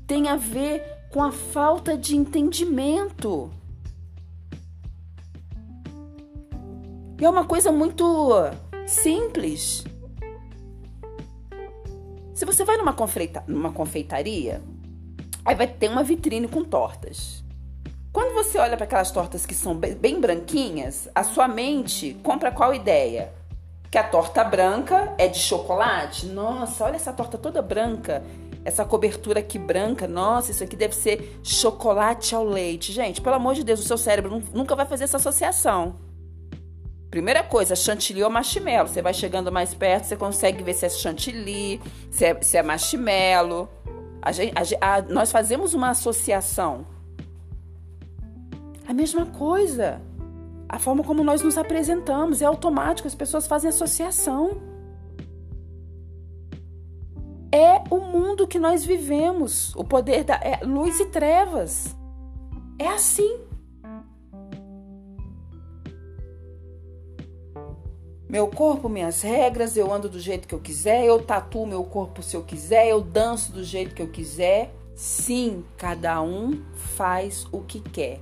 tem 0.07 0.29
a 0.29 0.37
ver 0.37 0.81
com 1.11 1.21
a 1.21 1.33
falta 1.33 1.97
de 1.97 2.15
entendimento. 2.15 3.51
E 7.19 7.23
é 7.23 7.29
uma 7.29 7.45
coisa 7.45 7.71
muito 7.71 8.31
simples. 8.85 9.85
Se 12.33 12.45
você 12.45 12.65
vai 12.65 12.75
numa, 12.75 12.91
confeita 12.91 13.43
numa 13.47 13.71
confeitaria, 13.71 14.61
aí 15.45 15.55
vai 15.55 15.67
ter 15.67 15.89
uma 15.89 16.03
vitrine 16.03 16.47
com 16.47 16.63
tortas. 16.63 17.43
Quando 18.11 18.33
você 18.33 18.57
olha 18.57 18.75
para 18.75 18.85
aquelas 18.85 19.11
tortas 19.11 19.45
que 19.45 19.53
são 19.53 19.75
bem 19.75 20.19
branquinhas, 20.19 21.07
a 21.15 21.23
sua 21.23 21.47
mente 21.47 22.17
compra 22.21 22.51
qual 22.51 22.73
ideia? 22.73 23.31
Que 23.89 23.97
a 23.97 24.03
torta 24.03 24.43
branca 24.43 25.13
é 25.17 25.29
de 25.29 25.39
chocolate? 25.39 26.25
Nossa, 26.25 26.83
olha 26.83 26.97
essa 26.97 27.13
torta 27.13 27.37
toda 27.37 27.61
branca. 27.61 28.21
Essa 28.65 28.83
cobertura 28.83 29.39
aqui 29.39 29.57
branca, 29.57 30.07
nossa, 30.07 30.51
isso 30.51 30.63
aqui 30.63 30.75
deve 30.75 30.95
ser 30.95 31.39
chocolate 31.43 32.35
ao 32.35 32.43
leite. 32.43 32.91
Gente, 32.91 33.21
pelo 33.21 33.35
amor 33.35 33.53
de 33.53 33.63
Deus, 33.63 33.79
o 33.79 33.83
seu 33.83 33.97
cérebro 33.97 34.41
nunca 34.53 34.75
vai 34.75 34.85
fazer 34.85 35.05
essa 35.05 35.17
associação. 35.17 35.95
Primeira 37.15 37.41
coisa, 37.41 37.77
chantilly 37.77 38.21
ou 38.25 38.29
marshmallow. 38.29 38.89
Você 38.89 39.01
vai 39.01 39.13
chegando 39.13 39.49
mais 39.49 39.73
perto, 39.73 40.03
você 40.03 40.17
consegue 40.17 40.61
ver 40.61 40.73
se 40.73 40.85
é 40.85 40.89
chantilly, 40.89 41.79
se 42.11 42.25
é, 42.25 42.41
se 42.41 42.57
é 42.57 42.61
marshmallow. 42.61 43.69
A 44.21 44.33
gente, 44.33 44.53
a, 44.81 44.95
a, 44.95 45.01
nós 45.01 45.31
fazemos 45.31 45.73
uma 45.73 45.91
associação. 45.91 46.85
A 48.85 48.93
mesma 48.93 49.27
coisa. 49.27 50.01
A 50.67 50.77
forma 50.77 51.05
como 51.05 51.23
nós 51.23 51.41
nos 51.41 51.57
apresentamos 51.57 52.41
é 52.41 52.45
automático, 52.45 53.07
as 53.07 53.15
pessoas 53.15 53.47
fazem 53.47 53.69
associação. 53.69 54.61
É 57.49 57.81
o 57.89 58.01
mundo 58.01 58.45
que 58.45 58.59
nós 58.59 58.83
vivemos, 58.83 59.73
o 59.77 59.85
poder 59.85 60.25
da 60.25 60.35
é 60.43 60.59
luz 60.65 60.99
e 60.99 61.05
trevas. 61.05 61.95
É 62.77 62.89
assim. 62.89 63.44
Meu 68.35 68.49
corpo, 68.49 68.89
minhas 68.89 69.21
regras, 69.21 69.77
eu 69.77 69.93
ando 69.93 70.09
do 70.09 70.19
jeito 70.19 70.45
que 70.45 70.53
eu 70.53 70.59
quiser, 70.59 71.05
eu 71.05 71.23
tatuo 71.23 71.65
meu 71.65 71.85
corpo 71.85 72.21
se 72.21 72.35
eu 72.35 72.43
quiser, 72.43 72.85
eu 72.85 72.99
danço 72.99 73.53
do 73.53 73.63
jeito 73.63 73.95
que 73.95 74.01
eu 74.01 74.09
quiser. 74.09 74.75
Sim, 74.93 75.63
cada 75.77 76.21
um 76.21 76.61
faz 76.75 77.47
o 77.49 77.61
que 77.61 77.79
quer 77.79 78.19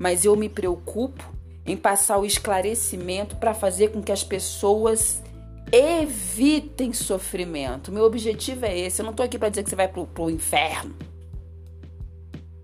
mas 0.00 0.24
eu 0.24 0.34
me 0.34 0.48
preocupo 0.48 1.22
em 1.66 1.76
passar 1.76 2.16
o 2.16 2.24
esclarecimento 2.24 3.36
para 3.36 3.52
fazer 3.52 3.88
com 3.88 4.00
que 4.00 4.10
as 4.10 4.24
pessoas 4.24 5.22
evitem 5.70 6.94
sofrimento. 6.94 7.92
Meu 7.92 8.04
objetivo 8.04 8.64
é 8.64 8.78
esse. 8.78 9.02
Eu 9.02 9.04
não 9.04 9.10
estou 9.10 9.26
aqui 9.26 9.38
para 9.38 9.50
dizer 9.50 9.64
que 9.64 9.68
você 9.68 9.76
vai 9.76 9.88
pro, 9.88 10.06
pro 10.06 10.30
inferno, 10.30 10.94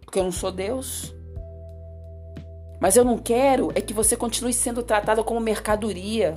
porque 0.01 0.19
eu 0.19 0.25
não 0.25 0.33
sou 0.33 0.51
Deus. 0.51 1.15
Mas 2.81 2.97
eu 2.97 3.05
não 3.05 3.19
quero 3.19 3.71
é 3.75 3.83
que 3.83 3.93
você 3.93 4.17
continue 4.17 4.55
sendo 4.55 4.83
tratada 4.83 5.23
como 5.23 5.39
mercadoria. 5.39 6.35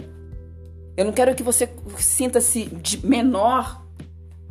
Eu 0.99 1.05
não 1.05 1.13
quero 1.13 1.33
que 1.33 1.41
você 1.41 1.69
sinta-se 1.97 2.69
menor, 3.01 3.85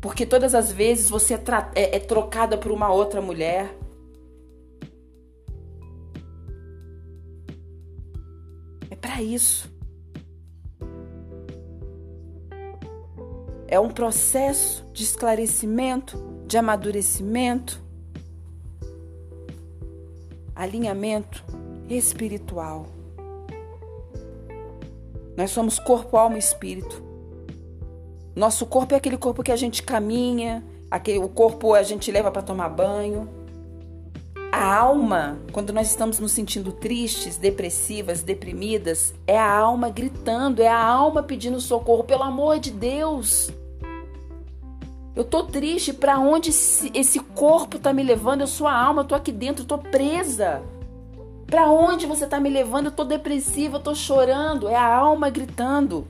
porque 0.01 0.25
todas 0.25 0.55
as 0.55 0.73
vezes 0.73 1.11
você 1.11 1.35
é, 1.35 1.41
é, 1.75 1.97
é 1.97 2.01
trocada 2.01 2.57
por 2.57 2.73
uma 2.73 2.91
outra 2.91 3.21
mulher. 3.21 3.77
para 8.99 9.23
isso. 9.23 9.71
É 13.67 13.79
um 13.79 13.91
processo 13.91 14.87
de 14.95 15.05
esclarecimento, 15.05 16.17
de 16.47 16.57
amadurecimento, 16.57 17.79
alinhamento 20.57 21.45
espiritual. 21.91 22.98
Nós 25.39 25.53
somos 25.53 25.79
corpo, 25.79 26.17
alma 26.17 26.35
e 26.35 26.41
espírito. 26.41 27.01
Nosso 28.35 28.67
corpo 28.67 28.93
é 28.93 28.97
aquele 28.97 29.17
corpo 29.17 29.41
que 29.41 29.53
a 29.53 29.57
gente 29.57 29.85
caminha, 29.85 30.65
aquele 30.91 31.21
o 31.21 31.29
corpo 31.29 31.75
a 31.75 31.83
gente 31.85 32.11
leva 32.11 32.29
para 32.29 32.43
tomar 32.43 32.69
banho. 32.69 33.29
A 34.51 34.75
alma, 34.75 35.39
quando 35.53 35.73
nós 35.73 35.91
estamos 35.91 36.19
nos 36.19 36.33
sentindo 36.33 36.73
tristes, 36.73 37.37
depressivas, 37.37 38.25
deprimidas, 38.25 39.15
é 39.29 39.39
a 39.39 39.49
alma 39.49 39.91
gritando, 39.91 40.61
é 40.61 40.67
a 40.67 40.85
alma 40.85 41.23
pedindo 41.23 41.61
socorro, 41.61 42.03
pelo 42.03 42.25
amor 42.25 42.59
de 42.59 42.73
Deus. 42.73 43.49
Eu 45.15 45.23
tô 45.23 45.45
triste, 45.45 45.93
para 45.93 46.19
onde 46.19 46.51
esse 46.51 47.21
corpo 47.37 47.79
tá 47.79 47.93
me 47.93 48.03
levando? 48.03 48.41
Eu 48.41 48.49
sou 48.49 48.67
a 48.67 48.75
alma, 48.77 49.03
eu 49.03 49.07
tô 49.07 49.15
aqui 49.15 49.31
dentro, 49.31 49.63
eu 49.63 49.69
tô 49.69 49.79
presa. 49.79 50.65
Para 51.49 51.71
onde 51.71 52.05
você 52.05 52.27
tá 52.27 52.39
me 52.39 52.51
levando? 52.51 52.87
Eu 52.87 52.93
tô 52.93 53.05
depressiva, 53.05 53.79
eu 53.79 53.81
tô 53.81 53.95
chorando, 53.95 54.69
é 54.69 54.77
a 54.77 54.95
alma 54.95 55.31
gritando. 55.31 56.07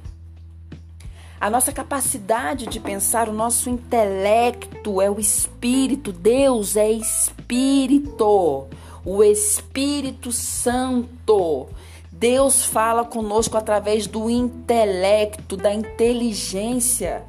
A 1.40 1.48
nossa 1.48 1.72
capacidade 1.72 2.66
de 2.66 2.80
pensar, 2.80 3.28
o 3.28 3.32
nosso 3.32 3.70
intelecto 3.70 5.00
é 5.00 5.08
o 5.08 5.20
espírito. 5.20 6.10
Deus 6.10 6.76
é 6.76 6.90
espírito. 6.90 8.66
O 9.04 9.22
Espírito 9.22 10.32
Santo. 10.32 11.68
Deus 12.10 12.64
fala 12.64 13.04
conosco 13.04 13.56
através 13.56 14.08
do 14.08 14.28
intelecto, 14.28 15.56
da 15.56 15.72
inteligência. 15.72 17.22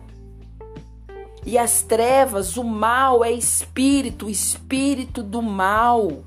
E 1.46 1.60
as 1.60 1.84
trevas, 1.84 2.58
o 2.58 2.64
mal 2.64 3.24
é 3.24 3.32
espírito, 3.32 4.28
espírito 4.28 5.22
do 5.22 5.44
mal. 5.44 6.24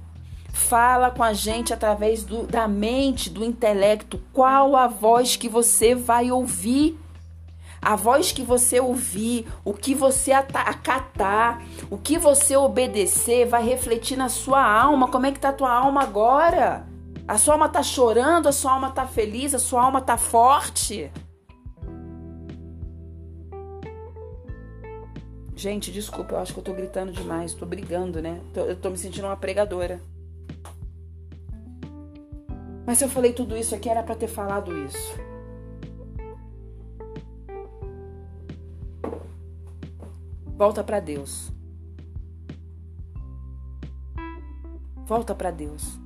Fala 0.53 1.11
com 1.11 1.23
a 1.23 1.33
gente 1.33 1.73
através 1.73 2.25
do, 2.25 2.47
da 2.47 2.69
mente, 2.69 3.31
do 3.31 3.43
intelecto. 3.43 4.21
Qual 4.33 4.77
a 4.77 4.87
voz 4.87 5.35
que 5.35 5.49
você 5.49 5.95
vai 5.95 6.31
ouvir? 6.31 6.99
A 7.81 7.97
voz 7.97 8.31
que 8.31 8.43
você 8.43 8.79
ouvir, 8.79 9.49
o 9.65 9.73
que 9.73 9.95
você 9.95 10.31
acatar, 10.31 11.61
o 11.91 11.99
que 11.99 12.17
você 12.17 12.55
obedecer 12.55 13.47
vai 13.47 13.65
refletir 13.65 14.17
na 14.17 14.29
sua 14.29 14.63
alma. 14.63 15.09
Como 15.09 15.27
é 15.27 15.33
que 15.33 15.41
tá 15.41 15.49
a 15.49 15.55
tua 15.55 15.73
alma 15.73 16.03
agora? 16.03 16.87
A 17.27 17.39
sua 17.39 17.55
alma 17.55 17.69
tá 17.69 17.83
chorando, 17.83 18.47
a 18.47 18.53
sua 18.53 18.73
alma 18.73 18.91
tá 18.91 19.07
feliz, 19.07 19.55
a 19.55 19.59
sua 19.59 19.83
alma 19.83 20.01
tá 20.01 20.17
forte? 20.19 21.11
Gente, 25.57 25.91
desculpa, 25.91 26.35
eu 26.35 26.39
acho 26.41 26.53
que 26.53 26.59
eu 26.59 26.65
tô 26.65 26.73
gritando 26.73 27.11
demais, 27.11 27.55
tô 27.55 27.65
brigando, 27.65 28.21
né? 28.21 28.41
Eu 28.55 28.77
tô 28.77 28.91
me 28.91 28.99
sentindo 28.99 29.27
uma 29.27 29.37
pregadora. 29.37 30.01
Mas 32.87 32.99
se 32.99 33.05
eu 33.05 33.09
falei 33.09 33.33
tudo 33.33 33.57
isso 33.57 33.75
aqui 33.75 33.89
era 33.89 34.03
para 34.03 34.15
ter 34.15 34.29
falado 34.29 34.77
isso. 34.77 35.15
Volta 40.57 40.85
para 40.85 41.01
Deus. 41.01 41.53
Volta 45.07 45.35
para 45.35 45.51
Deus. 45.51 46.01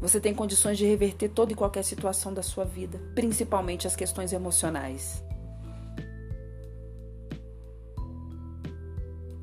Você 0.00 0.20
tem 0.20 0.34
condições 0.34 0.76
de 0.76 0.84
reverter 0.84 1.30
toda 1.30 1.52
e 1.52 1.54
qualquer 1.54 1.82
situação 1.82 2.34
da 2.34 2.42
sua 2.42 2.64
vida, 2.64 2.98
principalmente 3.14 3.86
as 3.86 3.96
questões 3.96 4.34
emocionais. 4.34 5.24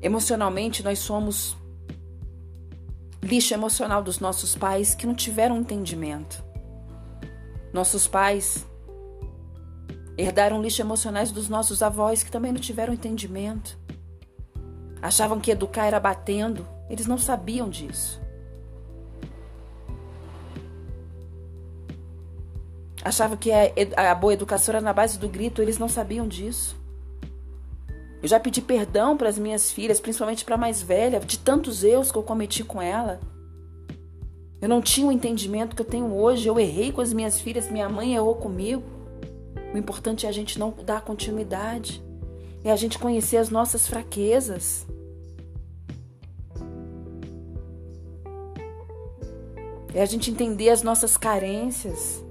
Emocionalmente, 0.00 0.82
nós 0.82 1.00
somos 1.00 1.56
lixo 3.22 3.54
emocional 3.54 4.02
dos 4.02 4.18
nossos 4.18 4.54
pais 4.56 4.94
que 4.94 5.06
não 5.06 5.14
tiveram 5.14 5.56
entendimento. 5.56 6.44
Nossos 7.72 8.06
pais 8.06 8.66
Herdaram 10.16 10.60
lixo 10.60 10.82
emocionais 10.82 11.32
dos 11.32 11.48
nossos 11.48 11.82
avós 11.82 12.22
que 12.22 12.30
também 12.30 12.52
não 12.52 12.60
tiveram 12.60 12.92
entendimento. 12.92 13.78
Achavam 15.00 15.40
que 15.40 15.50
educar 15.50 15.86
era 15.86 15.98
batendo, 15.98 16.66
eles 16.88 17.06
não 17.06 17.16
sabiam 17.18 17.68
disso. 17.68 18.20
Achavam 23.02 23.36
que 23.36 23.50
a, 23.50 24.14
boa 24.14 24.32
educação 24.32 24.74
era 24.74 24.84
na 24.84 24.92
base 24.92 25.18
do 25.18 25.28
grito, 25.28 25.60
eles 25.60 25.78
não 25.78 25.88
sabiam 25.88 26.28
disso. 26.28 26.80
Eu 28.22 28.28
já 28.28 28.38
pedi 28.38 28.62
perdão 28.62 29.16
para 29.16 29.28
as 29.28 29.36
minhas 29.36 29.72
filhas, 29.72 29.98
principalmente 29.98 30.44
para 30.44 30.54
a 30.54 30.58
mais 30.58 30.80
velha, 30.80 31.18
de 31.18 31.38
tantos 31.38 31.82
erros 31.82 32.12
que 32.12 32.18
eu 32.18 32.22
cometi 32.22 32.62
com 32.62 32.80
ela. 32.80 33.18
Eu 34.60 34.68
não 34.68 34.80
tinha 34.80 35.08
o 35.08 35.12
entendimento 35.12 35.74
que 35.74 35.82
eu 35.82 35.86
tenho 35.86 36.14
hoje. 36.14 36.46
Eu 36.46 36.56
errei 36.60 36.92
com 36.92 37.00
as 37.00 37.12
minhas 37.12 37.40
filhas, 37.40 37.68
minha 37.68 37.88
mãe 37.88 38.14
errou 38.14 38.36
comigo. 38.36 38.84
O 39.74 39.76
importante 39.76 40.24
é 40.24 40.28
a 40.28 40.32
gente 40.32 40.56
não 40.56 40.72
dar 40.86 41.00
continuidade. 41.00 42.00
É 42.62 42.70
a 42.70 42.76
gente 42.76 42.96
conhecer 42.96 43.38
as 43.38 43.50
nossas 43.50 43.88
fraquezas. 43.88 44.86
É 49.92 50.00
a 50.00 50.06
gente 50.06 50.30
entender 50.30 50.70
as 50.70 50.84
nossas 50.84 51.16
carências. 51.16 52.22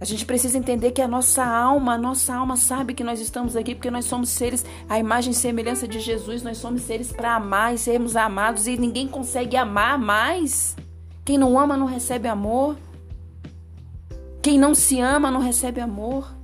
A 0.00 0.04
gente 0.04 0.26
precisa 0.26 0.58
entender 0.58 0.90
que 0.90 1.00
a 1.00 1.08
nossa 1.08 1.44
alma, 1.44 1.94
a 1.94 1.98
nossa 1.98 2.34
alma 2.34 2.56
sabe 2.56 2.94
que 2.94 3.04
nós 3.04 3.20
estamos 3.20 3.56
aqui 3.56 3.74
porque 3.74 3.90
nós 3.90 4.04
somos 4.04 4.28
seres, 4.28 4.64
a 4.88 4.98
imagem 4.98 5.30
e 5.32 5.34
semelhança 5.34 5.86
de 5.86 6.00
Jesus, 6.00 6.42
nós 6.42 6.58
somos 6.58 6.82
seres 6.82 7.12
para 7.12 7.36
amar 7.36 7.74
e 7.74 7.78
sermos 7.78 8.16
amados 8.16 8.66
e 8.66 8.76
ninguém 8.76 9.06
consegue 9.06 9.56
amar 9.56 9.98
mais. 9.98 10.76
Quem 11.24 11.38
não 11.38 11.58
ama 11.58 11.76
não 11.76 11.86
recebe 11.86 12.28
amor. 12.28 12.76
Quem 14.42 14.58
não 14.58 14.74
se 14.74 15.00
ama 15.00 15.30
não 15.30 15.40
recebe 15.40 15.80
amor. 15.80 16.34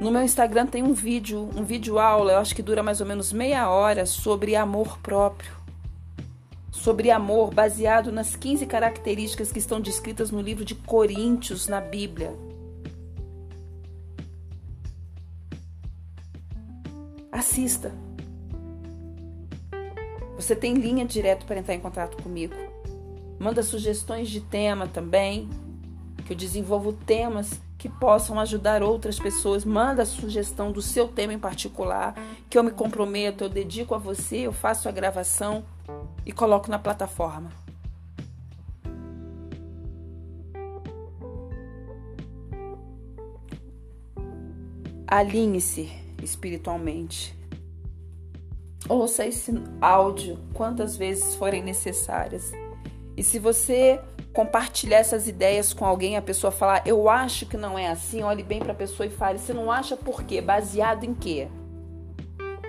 No 0.00 0.12
meu 0.12 0.22
Instagram 0.22 0.66
tem 0.66 0.80
um 0.80 0.92
vídeo, 0.92 1.50
um 1.56 1.64
vídeo 1.64 1.98
aula, 1.98 2.34
eu 2.34 2.38
acho 2.38 2.54
que 2.54 2.62
dura 2.62 2.84
mais 2.84 3.00
ou 3.00 3.06
menos 3.06 3.32
meia 3.32 3.68
hora, 3.68 4.06
sobre 4.06 4.54
amor 4.54 4.96
próprio. 5.00 5.57
Sobre 6.88 7.10
amor 7.10 7.52
baseado 7.52 8.10
nas 8.10 8.34
15 8.34 8.64
características 8.64 9.52
que 9.52 9.58
estão 9.58 9.78
descritas 9.78 10.30
no 10.30 10.40
livro 10.40 10.64
de 10.64 10.74
Coríntios 10.74 11.68
na 11.68 11.82
Bíblia. 11.82 12.34
Assista. 17.30 17.92
Você 20.36 20.56
tem 20.56 20.76
linha 20.76 21.04
direto 21.04 21.44
para 21.44 21.58
entrar 21.58 21.74
em 21.74 21.80
contato 21.80 22.22
comigo. 22.22 22.54
Manda 23.38 23.62
sugestões 23.62 24.30
de 24.30 24.40
tema 24.40 24.86
também, 24.86 25.46
que 26.24 26.32
eu 26.32 26.36
desenvolvo 26.38 26.94
temas 26.94 27.60
que 27.76 27.90
possam 27.90 28.40
ajudar 28.40 28.82
outras 28.82 29.18
pessoas. 29.18 29.62
Manda 29.62 30.04
a 30.04 30.06
sugestão 30.06 30.72
do 30.72 30.80
seu 30.80 31.06
tema 31.06 31.34
em 31.34 31.38
particular, 31.38 32.14
que 32.48 32.56
eu 32.56 32.64
me 32.64 32.70
comprometo, 32.70 33.44
eu 33.44 33.50
dedico 33.50 33.94
a 33.94 33.98
você, 33.98 34.38
eu 34.38 34.54
faço 34.54 34.88
a 34.88 34.90
gravação 34.90 35.62
e 36.28 36.32
coloco 36.32 36.70
na 36.70 36.78
plataforma. 36.78 37.50
Alinhe-se 45.06 45.90
espiritualmente. 46.22 47.34
Ouça 48.86 49.26
esse 49.26 49.52
áudio 49.80 50.38
quantas 50.52 50.98
vezes 50.98 51.34
forem 51.34 51.62
necessárias. 51.62 52.52
E 53.16 53.22
se 53.22 53.38
você 53.38 53.98
compartilhar 54.34 54.98
essas 54.98 55.26
ideias 55.26 55.72
com 55.72 55.86
alguém, 55.86 56.18
a 56.18 56.22
pessoa 56.22 56.50
falar, 56.50 56.86
eu 56.86 57.08
acho 57.08 57.46
que 57.46 57.56
não 57.56 57.78
é 57.78 57.88
assim, 57.88 58.22
olhe 58.22 58.42
bem 58.42 58.60
para 58.60 58.72
a 58.72 58.76
pessoa 58.76 59.06
e 59.06 59.10
fale, 59.10 59.38
você 59.38 59.54
não 59.54 59.72
acha 59.72 59.96
por 59.96 60.22
quê? 60.24 60.42
Baseado 60.42 61.04
em 61.04 61.14
quê? 61.14 61.48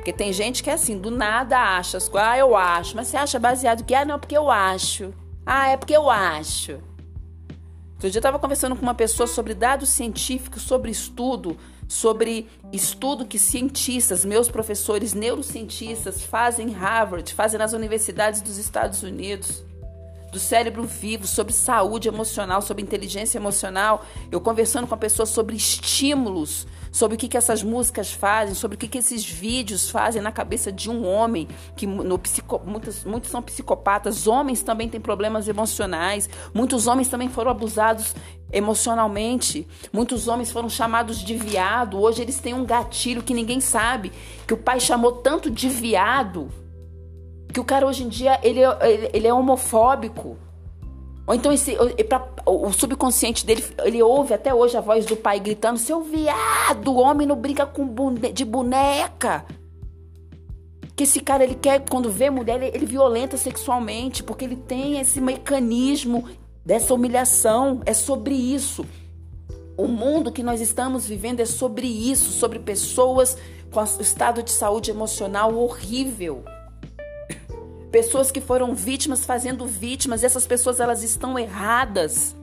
Porque 0.10 0.24
tem 0.24 0.34
gente 0.34 0.64
que 0.64 0.72
é 0.72 0.74
assim, 0.74 0.98
do 0.98 1.12
nada 1.12 1.78
acha 1.78 2.00
ah, 2.16 2.38
eu 2.38 2.56
acho, 2.56 2.96
mas 2.96 3.10
você 3.10 3.18
acha 3.18 3.38
baseado 3.38 3.84
quê? 3.84 3.94
Ah, 3.94 4.04
não, 4.04 4.18
porque 4.18 4.36
eu 4.36 4.50
acho. 4.50 5.14
Ah, 5.46 5.70
é 5.70 5.78
porque 5.78 5.96
eu 5.96 6.10
acho. 6.10 6.80
Outro 7.92 8.10
dia 8.10 8.18
eu 8.18 8.20
estava 8.20 8.40
conversando 8.40 8.76
com 8.76 8.82
uma 8.82 8.96
pessoa 8.96 9.28
sobre 9.28 9.54
dados 9.54 9.90
científicos, 9.90 10.64
sobre 10.64 10.90
estudo 10.90 11.58
sobre 11.88 12.48
estudo 12.72 13.26
que 13.26 13.40
cientistas, 13.40 14.24
meus 14.24 14.48
professores 14.48 15.16
neurocientistas 15.16 16.22
fazem 16.22 16.70
em 16.70 16.72
Harvard, 16.72 17.34
fazem 17.34 17.58
nas 17.58 17.74
universidades 17.74 18.42
dos 18.42 18.60
Estados 18.60 19.02
Unidos, 19.02 19.64
do 20.32 20.38
cérebro 20.38 20.84
vivo, 20.84 21.26
sobre 21.26 21.52
saúde 21.52 22.08
emocional, 22.08 22.62
sobre 22.62 22.84
inteligência 22.84 23.40
emocional. 23.40 24.06
Eu 24.32 24.40
conversando 24.40 24.86
com 24.86 24.94
a 24.94 25.00
pessoa 25.00 25.26
sobre 25.26 25.56
estímulos, 25.56 26.68
sobre 26.92 27.16
o 27.16 27.18
que, 27.18 27.28
que 27.28 27.38
essas 27.38 27.64
músicas 27.64 28.12
fazem, 28.12 28.56
sobre 28.56 28.76
o 28.76 28.78
que, 28.78 28.88
que 28.88 28.98
esses 28.98 29.26
vídeos 29.26 29.90
fazem 29.90 30.22
na 30.22 30.32
cabeça 30.32 30.72
de 30.72 30.90
um 30.90 31.06
homem, 31.06 31.48
que 31.76 31.86
no 31.86 32.18
psico, 32.18 32.62
muitos, 32.66 33.04
muitos 33.04 33.30
são 33.30 33.42
psicopatas, 33.42 34.28
homens 34.28 34.62
também 34.62 34.90
têm 34.90 35.00
problemas 35.00 35.48
emocionais, 35.48 36.30
muitos 36.54 36.88
homens 36.88 37.08
também 37.08 37.30
foram 37.30 37.52
abusados 37.52 38.16
emocionalmente, 38.52 39.68
muitos 39.94 40.28
homens 40.28 40.52
foram 40.52 40.70
chamados 40.70 41.20
de 41.20 41.36
viado, 41.36 42.00
hoje 42.00 42.22
eles 42.22 42.40
têm 42.40 42.54
um 42.54 42.66
gatilho 42.66 43.22
que 43.24 43.34
ninguém 43.34 43.62
sabe, 43.62 44.12
que 44.48 44.54
o 44.54 44.58
pai 44.58 44.80
chamou 44.80 45.12
tanto 45.12 45.50
de 45.50 45.70
viado, 45.70 46.50
que 47.54 47.60
o 47.60 47.64
cara 47.64 47.86
hoje 47.86 48.04
em 48.04 48.10
dia 48.10 48.40
ele, 48.44 48.62
ele, 48.82 49.10
ele 49.14 49.28
é 49.28 49.34
homofóbico. 49.34 50.38
Ou 51.30 51.36
então 51.36 51.54
esse, 51.54 51.78
pra, 52.06 52.28
o 52.44 52.74
subconsciente 52.74 53.46
dele, 53.46 53.64
ele 53.86 54.02
ouve 54.02 54.34
até 54.34 54.52
hoje 54.52 54.76
a 54.76 54.82
voz 54.82 55.06
do 55.06 55.16
pai 55.16 55.40
gritando: 55.40 55.78
Seu 55.78 56.02
viado, 56.02 56.96
homem 56.96 57.28
não 57.28 57.36
brinca 57.36 57.68
com 57.68 57.88
bune, 57.88 58.34
de 58.34 58.44
boneca. 58.44 59.46
Que 60.96 61.04
esse 61.04 61.20
cara, 61.20 61.44
ele 61.44 61.54
quer, 61.54 61.88
quando 61.88 62.10
vê 62.10 62.32
mulher, 62.32 62.60
ele, 62.60 62.76
ele 62.76 62.86
violenta 62.88 63.38
sexualmente, 63.38 64.24
porque 64.24 64.44
ele 64.44 64.56
tem 64.56 65.00
esse 65.00 65.22
mecanismo 65.22 66.28
dessa 66.66 66.96
humilhação. 66.96 67.82
É 67.86 67.94
sobre 67.94 68.34
isso. 68.34 68.84
O 69.78 69.88
mundo 69.88 70.32
que 70.32 70.42
nós 70.42 70.60
estamos 70.60 71.06
vivendo 71.06 71.42
é 71.42 71.46
sobre 71.46 71.86
isso, 71.86 72.32
sobre 72.32 72.58
pessoas 72.58 73.38
com 73.70 73.84
estado 74.02 74.42
de 74.42 74.50
saúde 74.50 74.90
emocional 74.90 75.56
horrível. 75.56 76.44
Pessoas 77.92 78.30
que 78.30 78.40
foram 78.40 78.76
vítimas 78.76 79.26
fazendo 79.26 79.66
vítimas, 79.66 80.24
essas 80.24 80.46
pessoas 80.46 80.80
elas 80.80 81.02
estão 81.02 81.40
erradas. 81.40 82.36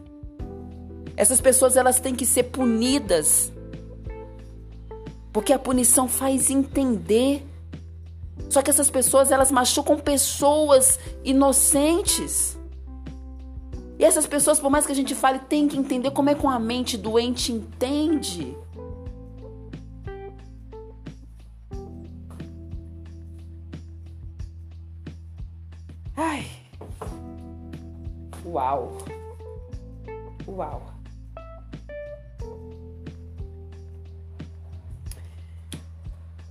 Essas 1.16 1.40
pessoas 1.40 1.76
elas 1.76 2.00
têm 2.00 2.14
que 2.14 2.26
ser 2.26 2.44
punidas. 2.44 3.52
Porque 5.32 5.52
a 5.52 5.58
punição 5.58 6.08
faz 6.08 6.50
entender. 6.50 7.46
Só 8.50 8.60
que 8.60 8.70
essas 8.70 8.90
pessoas 8.90 9.30
elas 9.30 9.52
machucam 9.52 9.96
pessoas 9.98 10.98
inocentes. 11.24 12.56
E 13.98 14.04
essas 14.04 14.26
pessoas, 14.26 14.58
por 14.58 14.70
mais 14.70 14.84
que 14.84 14.92
a 14.92 14.96
gente 14.96 15.14
fale, 15.14 15.38
tem 15.38 15.68
que 15.68 15.78
entender 15.78 16.10
como 16.10 16.28
é 16.28 16.34
que 16.34 16.42
uma 16.42 16.58
mente 16.58 16.98
doente 16.98 17.52
entende. 17.52 18.56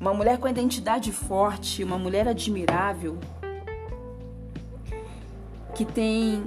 Uma 0.05 0.13
mulher 0.13 0.37
com 0.37 0.47
identidade 0.47 1.11
forte, 1.11 1.83
uma 1.83 1.97
mulher 1.97 2.27
admirável, 2.27 3.17
que 5.73 5.83
tem 5.83 6.43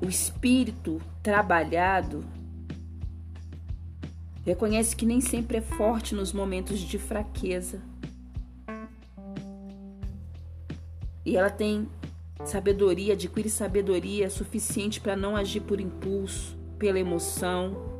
o 0.00 0.08
espírito 0.08 1.02
trabalhado, 1.20 2.24
reconhece 4.44 4.94
que 4.94 5.04
nem 5.04 5.20
sempre 5.20 5.56
é 5.56 5.60
forte 5.60 6.14
nos 6.14 6.32
momentos 6.32 6.78
de 6.78 6.96
fraqueza. 6.96 7.82
E 11.24 11.36
ela 11.36 11.50
tem 11.50 11.88
Sabedoria, 12.44 13.14
adquire 13.14 13.50
sabedoria 13.50 14.30
suficiente 14.30 15.00
para 15.00 15.16
não 15.16 15.34
agir 15.34 15.62
por 15.62 15.80
impulso, 15.80 16.56
pela 16.78 17.00
emoção. 17.00 17.95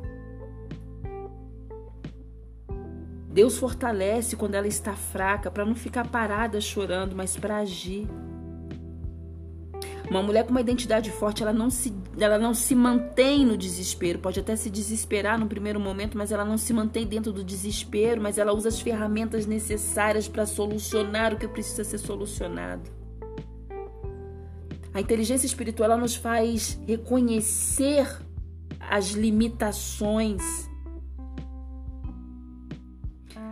Deus 3.37 3.55
fortalece 3.55 4.35
quando 4.35 4.55
ela 4.55 4.65
está 4.65 4.95
fraca, 4.95 5.51
para 5.51 5.63
não 5.63 5.75
ficar 5.75 6.07
parada 6.07 6.59
chorando, 6.59 7.15
mas 7.15 7.37
para 7.37 7.57
agir. 7.57 8.07
Uma 10.09 10.23
mulher 10.23 10.43
com 10.43 10.49
uma 10.49 10.59
identidade 10.59 11.11
forte, 11.11 11.43
ela 11.43 11.53
não, 11.53 11.69
se, 11.69 11.93
ela 12.19 12.39
não 12.39 12.55
se 12.55 12.73
mantém 12.73 13.45
no 13.45 13.55
desespero. 13.55 14.17
Pode 14.17 14.39
até 14.39 14.55
se 14.55 14.71
desesperar 14.71 15.39
no 15.39 15.45
primeiro 15.45 15.79
momento, 15.79 16.17
mas 16.17 16.31
ela 16.31 16.43
não 16.43 16.57
se 16.57 16.73
mantém 16.73 17.05
dentro 17.05 17.31
do 17.31 17.43
desespero, 17.43 18.19
mas 18.19 18.39
ela 18.39 18.53
usa 18.53 18.69
as 18.69 18.81
ferramentas 18.81 19.45
necessárias 19.45 20.27
para 20.27 20.47
solucionar 20.47 21.35
o 21.35 21.37
que 21.37 21.47
precisa 21.47 21.83
ser 21.83 21.99
solucionado. 21.99 22.89
A 24.95 24.99
inteligência 24.99 25.45
espiritual 25.45 25.95
nos 25.95 26.15
faz 26.15 26.81
reconhecer 26.87 28.17
as 28.79 29.11
limitações. 29.11 30.66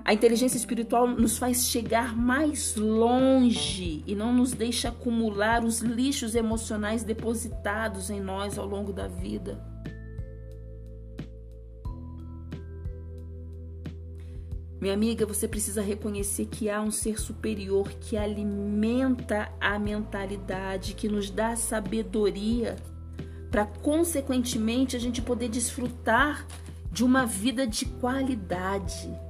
A 0.06 0.14
inteligência 0.14 0.56
espiritual 0.56 1.08
nos 1.08 1.40
faz 1.40 1.68
chegar 1.68 2.16
mais 2.16 2.76
longe 2.76 4.04
e 4.06 4.14
não 4.14 4.32
nos 4.32 4.54
deixa 4.54 4.90
acumular 4.90 5.66
os 5.66 5.80
lixos 5.80 6.36
emocionais 6.36 7.04
depositados 7.04 8.12
em 8.12 8.22
nós 8.22 8.60
ao 8.60 8.68
longo 8.68 8.94
da 8.94 9.08
vida. 9.08 9.60
Minha 14.80 14.94
amiga, 14.94 15.26
você 15.26 15.48
precisa 15.48 15.82
reconhecer 15.82 16.46
que 16.46 16.70
há 16.70 16.80
um 16.80 16.92
ser 16.92 17.20
superior 17.20 17.90
que 17.94 18.16
alimenta 18.16 19.52
a 19.60 19.80
mentalidade, 19.80 20.94
que 20.94 21.10
nos 21.10 21.32
dá 21.32 21.56
sabedoria, 21.56 22.76
para 23.50 23.66
consequentemente 23.66 24.96
a 24.96 25.00
gente 25.00 25.20
poder 25.20 25.50
desfrutar 25.50 26.46
de 26.92 27.04
uma 27.04 27.26
vida 27.26 27.66
de 27.66 27.86
qualidade. 27.86 29.25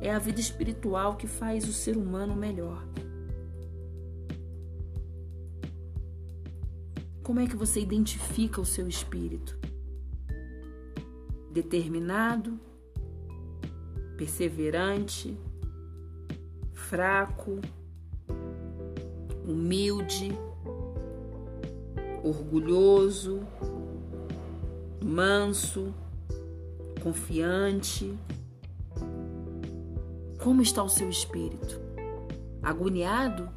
É 0.00 0.10
a 0.10 0.18
vida 0.18 0.40
espiritual 0.40 1.16
que 1.16 1.26
faz 1.26 1.68
o 1.68 1.72
ser 1.72 1.96
humano 1.96 2.36
melhor. 2.36 2.86
Como 7.22 7.40
é 7.40 7.46
que 7.46 7.56
você 7.56 7.80
identifica 7.80 8.60
o 8.60 8.64
seu 8.64 8.86
espírito? 8.86 9.58
Determinado, 11.50 12.60
perseverante, 14.16 15.36
fraco, 16.72 17.60
humilde, 19.44 20.30
orgulhoso, 22.22 23.40
manso, 25.04 25.92
confiante. 27.02 28.16
Como 30.46 30.62
está 30.62 30.80
o 30.80 30.88
seu 30.88 31.10
espírito? 31.10 31.80
Agoniado? 32.62 33.50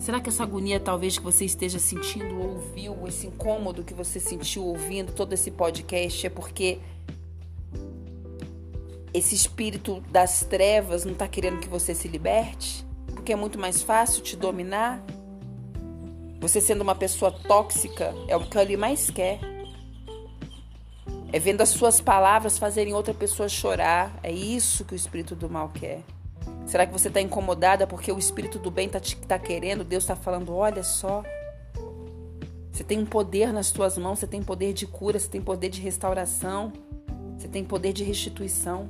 Será 0.00 0.20
que 0.20 0.28
essa 0.28 0.42
agonia 0.42 0.80
talvez 0.80 1.16
que 1.16 1.22
você 1.22 1.44
esteja 1.44 1.78
sentindo 1.78 2.40
ou 2.40 2.54
ouviu, 2.54 3.06
esse 3.06 3.28
incômodo 3.28 3.84
que 3.84 3.94
você 3.94 4.18
sentiu 4.18 4.64
ouvindo 4.64 5.12
todo 5.12 5.32
esse 5.32 5.52
podcast 5.52 6.26
é 6.26 6.30
porque 6.30 6.80
esse 9.14 9.36
espírito 9.36 10.00
das 10.10 10.40
trevas 10.40 11.04
não 11.04 11.12
está 11.12 11.28
querendo 11.28 11.60
que 11.60 11.68
você 11.68 11.94
se 11.94 12.08
liberte? 12.08 12.84
Porque 13.14 13.32
é 13.32 13.36
muito 13.36 13.60
mais 13.60 13.80
fácil 13.80 14.24
te 14.24 14.34
dominar? 14.34 15.04
Você 16.40 16.60
sendo 16.60 16.80
uma 16.80 16.96
pessoa 16.96 17.30
tóxica 17.30 18.12
é 18.26 18.36
o 18.36 18.44
que 18.44 18.58
ele 18.58 18.76
mais 18.76 19.08
quer. 19.08 19.57
É 21.32 21.38
vendo 21.38 21.60
as 21.60 21.68
suas 21.68 22.00
palavras 22.00 22.58
fazerem 22.58 22.94
outra 22.94 23.12
pessoa 23.12 23.48
chorar. 23.48 24.18
É 24.22 24.32
isso 24.32 24.84
que 24.84 24.94
o 24.94 24.96
espírito 24.96 25.36
do 25.36 25.48
mal 25.48 25.68
quer. 25.68 26.02
Será 26.68 26.86
que 26.86 26.92
você 26.92 27.08
está 27.08 27.18
incomodada 27.18 27.86
porque 27.86 28.12
o 28.12 28.18
Espírito 28.18 28.58
do 28.58 28.70
Bem 28.70 28.88
está 28.88 29.00
tá 29.26 29.38
querendo? 29.38 29.82
Deus 29.82 30.02
está 30.04 30.14
falando: 30.14 30.54
olha 30.54 30.82
só. 30.82 31.22
Você 32.70 32.84
tem 32.84 32.98
um 32.98 33.06
poder 33.06 33.54
nas 33.54 33.68
suas 33.68 33.96
mãos, 33.96 34.18
você 34.18 34.26
tem 34.26 34.42
poder 34.42 34.74
de 34.74 34.86
cura, 34.86 35.18
você 35.18 35.28
tem 35.28 35.40
poder 35.40 35.70
de 35.70 35.80
restauração, 35.80 36.72
você 37.36 37.48
tem 37.48 37.64
poder 37.64 37.94
de 37.94 38.04
restituição. 38.04 38.88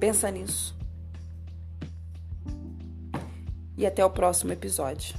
Pensa 0.00 0.30
nisso. 0.30 0.74
E 3.76 3.86
até 3.86 4.02
o 4.04 4.10
próximo 4.10 4.52
episódio. 4.52 5.14